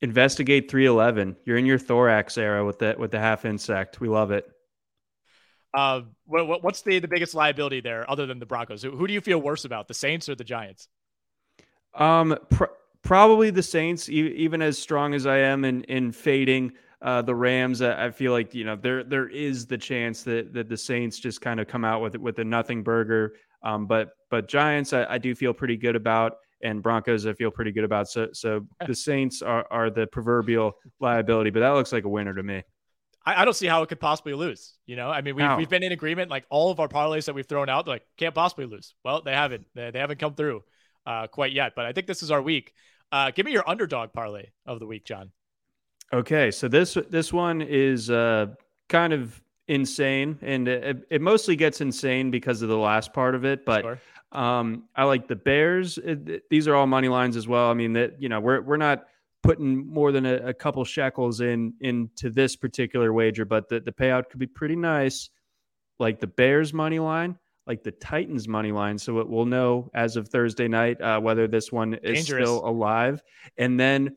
[0.00, 1.36] Investigate 311.
[1.44, 4.00] You're in your thorax era with the with the half insect.
[4.00, 4.48] We love it.
[5.74, 8.82] Uh, what, what, what's the the biggest liability there other than the Broncos?
[8.82, 10.88] Who, who do you feel worse about, the Saints or the Giants?
[11.94, 12.64] Um, pr-
[13.02, 14.08] probably the Saints.
[14.08, 16.72] E- even as strong as I am in in fading
[17.02, 20.52] uh, the Rams, I, I feel like you know there there is the chance that
[20.54, 23.34] that the Saints just kind of come out with with a nothing burger.
[23.64, 27.50] Um, but but Giants, I, I do feel pretty good about, and Broncos, I feel
[27.50, 28.08] pretty good about.
[28.08, 32.34] So so the Saints are are the proverbial liability, but that looks like a winner
[32.34, 32.62] to me.
[33.24, 34.74] I, I don't see how it could possibly lose.
[34.86, 36.30] You know, I mean, we've, we've been in agreement.
[36.30, 38.94] Like all of our parlays that we've thrown out, like can't possibly lose.
[39.04, 39.66] Well, they haven't.
[39.74, 40.62] They, they haven't come through
[41.06, 41.72] uh, quite yet.
[41.76, 42.72] But I think this is our week.
[43.12, 45.30] Uh, give me your underdog parlay of the week, John.
[46.12, 48.46] Okay, so this this one is uh,
[48.88, 53.44] kind of insane, and it, it mostly gets insane because of the last part of
[53.44, 53.66] it.
[53.66, 54.00] But Sure.
[54.32, 55.98] Um, I like the Bears.
[56.50, 57.70] These are all money lines as well.
[57.70, 59.04] I mean that you know we're we're not
[59.42, 63.92] putting more than a, a couple shekels in into this particular wager, but the the
[63.92, 65.30] payout could be pretty nice.
[65.98, 68.98] Like the Bears money line, like the Titans money line.
[68.98, 72.48] So it, we'll know as of Thursday night uh, whether this one is Dangerous.
[72.48, 73.22] still alive,
[73.56, 74.16] and then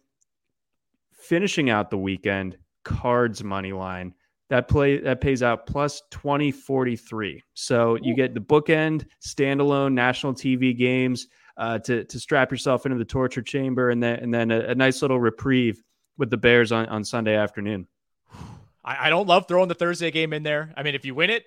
[1.14, 4.14] finishing out the weekend, cards money line.
[4.52, 7.42] That play that pays out plus 2043.
[7.54, 12.98] So you get the bookend standalone national TV games uh, to to strap yourself into
[12.98, 15.82] the torture chamber and then and then a, a nice little reprieve
[16.18, 17.88] with the Bears on, on Sunday afternoon.
[18.84, 20.74] I, I don't love throwing the Thursday game in there.
[20.76, 21.46] I mean, if you win it,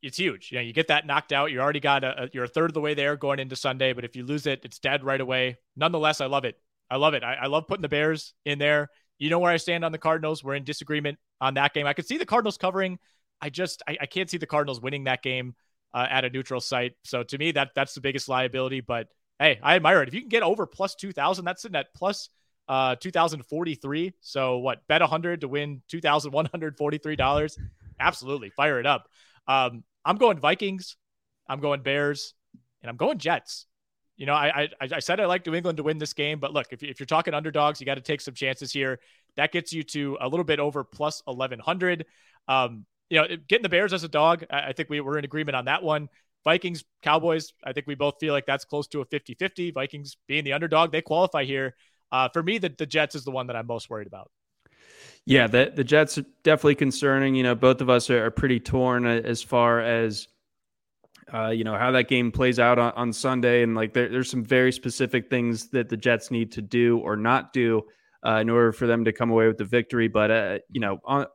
[0.00, 0.50] it's huge.
[0.50, 1.50] You know, you get that knocked out.
[1.50, 3.92] You already got a, you're a third of the way there going into Sunday.
[3.92, 5.58] But if you lose it, it's dead right away.
[5.76, 6.56] Nonetheless, I love it.
[6.90, 7.22] I love it.
[7.22, 8.88] I, I love putting the Bears in there.
[9.18, 10.42] You know where I stand on the Cardinals.
[10.42, 11.86] We're in disagreement on that game.
[11.86, 12.98] I could see the Cardinals covering.
[13.40, 15.54] I just I, I can't see the Cardinals winning that game
[15.94, 16.92] uh, at a neutral site.
[17.04, 18.80] So to me, that that's the biggest liability.
[18.80, 20.08] But hey, I admire it.
[20.08, 22.28] If you can get over plus two thousand, that's sitting at plus
[22.68, 24.14] uh 2043.
[24.20, 24.86] So what?
[24.86, 27.58] Bet 100 to win $2,143.
[27.98, 29.08] Absolutely, fire it up.
[29.48, 30.96] Um, I'm going Vikings.
[31.48, 32.34] I'm going Bears,
[32.82, 33.66] and I'm going Jets.
[34.16, 36.52] You know, I, I I said I like New England to win this game, but
[36.52, 39.00] look, if, if you're talking underdogs, you got to take some chances here.
[39.36, 42.06] That gets you to a little bit over plus 1100.
[42.48, 45.56] Um, you know, getting the Bears as a dog, I think we were in agreement
[45.56, 46.08] on that one.
[46.44, 49.72] Vikings, Cowboys, I think we both feel like that's close to a 50 50.
[49.72, 51.74] Vikings being the underdog, they qualify here.
[52.10, 54.30] Uh, for me, the, the Jets is the one that I'm most worried about.
[55.26, 57.34] Yeah, the, the Jets are definitely concerning.
[57.34, 60.28] You know, both of us are, are pretty torn as far as,
[61.32, 63.62] uh, you know, how that game plays out on, on Sunday.
[63.62, 67.16] And like, there, there's some very specific things that the Jets need to do or
[67.16, 67.84] not do
[68.26, 70.08] uh, in order for them to come away with the victory.
[70.08, 71.26] But, uh, you know, on,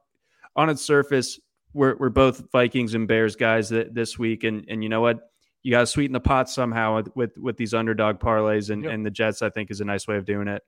[0.56, 1.40] on its surface,
[1.74, 4.44] we're, we're both Vikings and Bears guys th- this week.
[4.44, 5.32] And, and you know what?
[5.64, 8.70] You got to sweeten the pot somehow with, with, with these underdog parlays.
[8.70, 8.94] And, yep.
[8.94, 10.64] and the Jets, I think, is a nice way of doing it.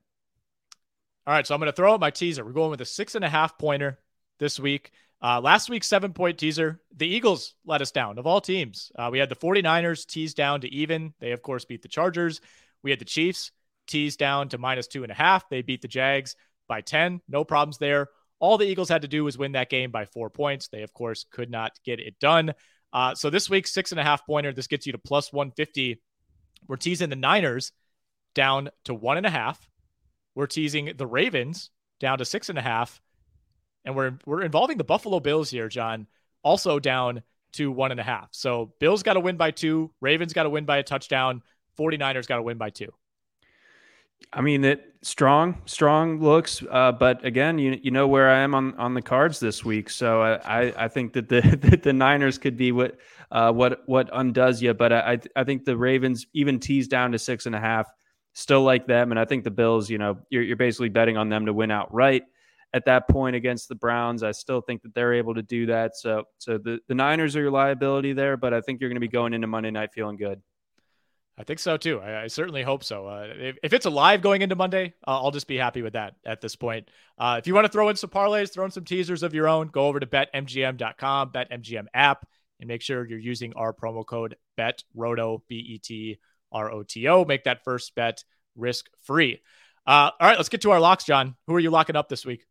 [1.25, 1.45] All right.
[1.45, 2.43] So I'm going to throw out my teaser.
[2.43, 3.99] We're going with a six and a half pointer
[4.39, 4.91] this week.
[5.21, 8.91] Uh, last week's seven point teaser, the Eagles let us down of all teams.
[8.95, 11.13] Uh, we had the 49ers tease down to even.
[11.19, 12.39] They, of course, beat the Chargers.
[12.83, 13.51] We had the Chiefs
[13.87, 15.49] tease down to minus two and a half.
[15.49, 16.35] They beat the Jags
[16.67, 17.21] by 10.
[17.27, 18.07] No problems there.
[18.39, 20.67] All the Eagles had to do was win that game by four points.
[20.67, 22.53] They, of course, could not get it done.
[22.93, 24.53] Uh, so this week, six and a half pointer.
[24.53, 26.01] This gets you to plus 150.
[26.67, 27.71] We're teasing the Niners
[28.35, 29.67] down to one and a half.
[30.35, 33.01] We're teasing the Ravens down to six and a half.
[33.83, 36.07] And we're we're involving the Buffalo Bills here, John,
[36.43, 37.23] also down
[37.53, 38.29] to one and a half.
[38.31, 41.41] So Bills got to win by two, Ravens got to win by a touchdown,
[41.79, 42.93] 49ers got to win by two.
[44.33, 48.53] I mean, it strong, strong looks, uh, but again, you you know where I am
[48.53, 52.37] on, on the cards this week, so I, I think that the that the Niners
[52.37, 52.97] could be what
[53.31, 57.19] uh, what what undoes you, but I I think the Ravens even tease down to
[57.19, 57.87] six and a half,
[58.33, 61.29] still like them, and I think the Bills, you know, you're you're basically betting on
[61.29, 62.23] them to win outright
[62.73, 64.23] at that point against the Browns.
[64.23, 67.41] I still think that they're able to do that, so so the the Niners are
[67.41, 70.17] your liability there, but I think you're going to be going into Monday night feeling
[70.17, 70.41] good.
[71.37, 71.99] I think so too.
[71.99, 73.05] I, I certainly hope so.
[73.05, 76.15] Uh, if, if, it's alive going into Monday, uh, I'll just be happy with that
[76.25, 76.89] at this point.
[77.17, 79.47] Uh, if you want to throw in some parlays, throw in some teasers of your
[79.47, 82.25] own, go over to betmgm.com, betmgm app,
[82.59, 86.17] and make sure you're using our promo code BETROTO, B E T
[86.51, 87.23] R O T O.
[87.23, 88.23] Make that first bet
[88.55, 89.41] risk free.
[89.85, 91.35] Uh, all right, let's get to our locks, John.
[91.45, 92.45] Who are you locking up this week?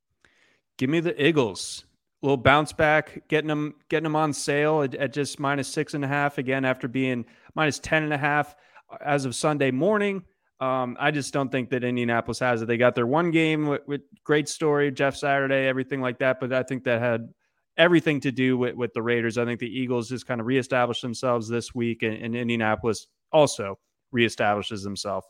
[0.78, 1.84] Give me the Eagles.
[2.22, 5.94] A little bounce back, getting them getting them on sale at, at just minus six
[5.94, 8.54] and a half again after being minus ten and a half
[9.00, 10.22] as of Sunday morning.
[10.58, 12.66] Um, I just don't think that Indianapolis has it.
[12.66, 16.40] They got their one game with, with, great story, Jeff Saturday, everything like that.
[16.40, 17.28] But I think that had
[17.76, 19.36] everything to do with, with the Raiders.
[19.36, 23.78] I think the Eagles just kind of reestablished themselves this week, and, and Indianapolis also
[24.14, 25.26] reestablishes themselves.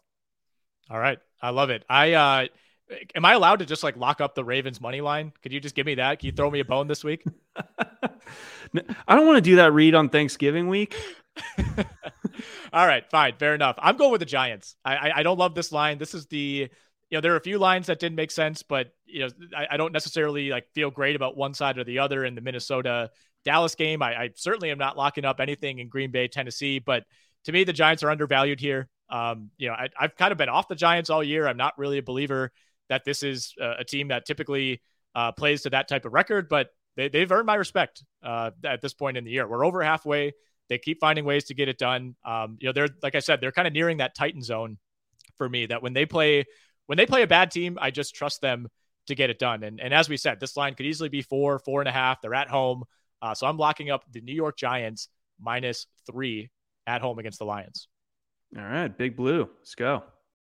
[0.89, 1.85] All right, I love it.
[1.89, 2.47] I uh,
[3.15, 5.33] am I allowed to just like lock up the Ravens money line?
[5.43, 6.21] Could you just give me that?
[6.21, 7.25] Can you throw me a bone this week?
[7.57, 10.97] I don't want to do that read on Thanksgiving week.
[12.73, 13.77] All right, fine, fair enough.
[13.79, 14.77] I'm going with the Giants.
[14.85, 15.99] I, I, I don't love this line.
[15.99, 16.69] This is the
[17.09, 19.67] you know there are a few lines that didn't make sense, but you know I,
[19.73, 23.11] I don't necessarily like feel great about one side or the other in the Minnesota
[23.45, 24.03] Dallas game.
[24.03, 27.05] I, I certainly am not locking up anything in Green Bay, Tennessee, but
[27.45, 28.89] to me the Giants are undervalued here.
[29.09, 31.47] Um, you know I, I've kind of been off the Giants all year.
[31.47, 32.53] I'm not really a believer
[32.89, 34.81] that this is a, a team that typically
[35.15, 38.81] uh, plays to that type of record, but they, they've earned my respect uh, at
[38.81, 39.47] this point in the year.
[39.47, 40.33] We're over halfway.
[40.69, 42.17] They keep finding ways to get it done.
[42.25, 44.79] Um, you know, they're like I said, they're kind of nearing that Titan zone
[45.39, 45.67] for me.
[45.67, 46.45] That when they play,
[46.87, 48.69] when they play a bad team, I just trust them
[49.07, 49.63] to get it done.
[49.63, 52.21] And and as we said, this line could easily be four, four and a half.
[52.21, 52.85] They're at home,
[53.23, 55.09] uh, so I'm locking up the New York Giants
[55.41, 56.51] minus three
[56.87, 57.89] at home against the Lions.
[58.57, 60.03] All right, Big Blue, let's go.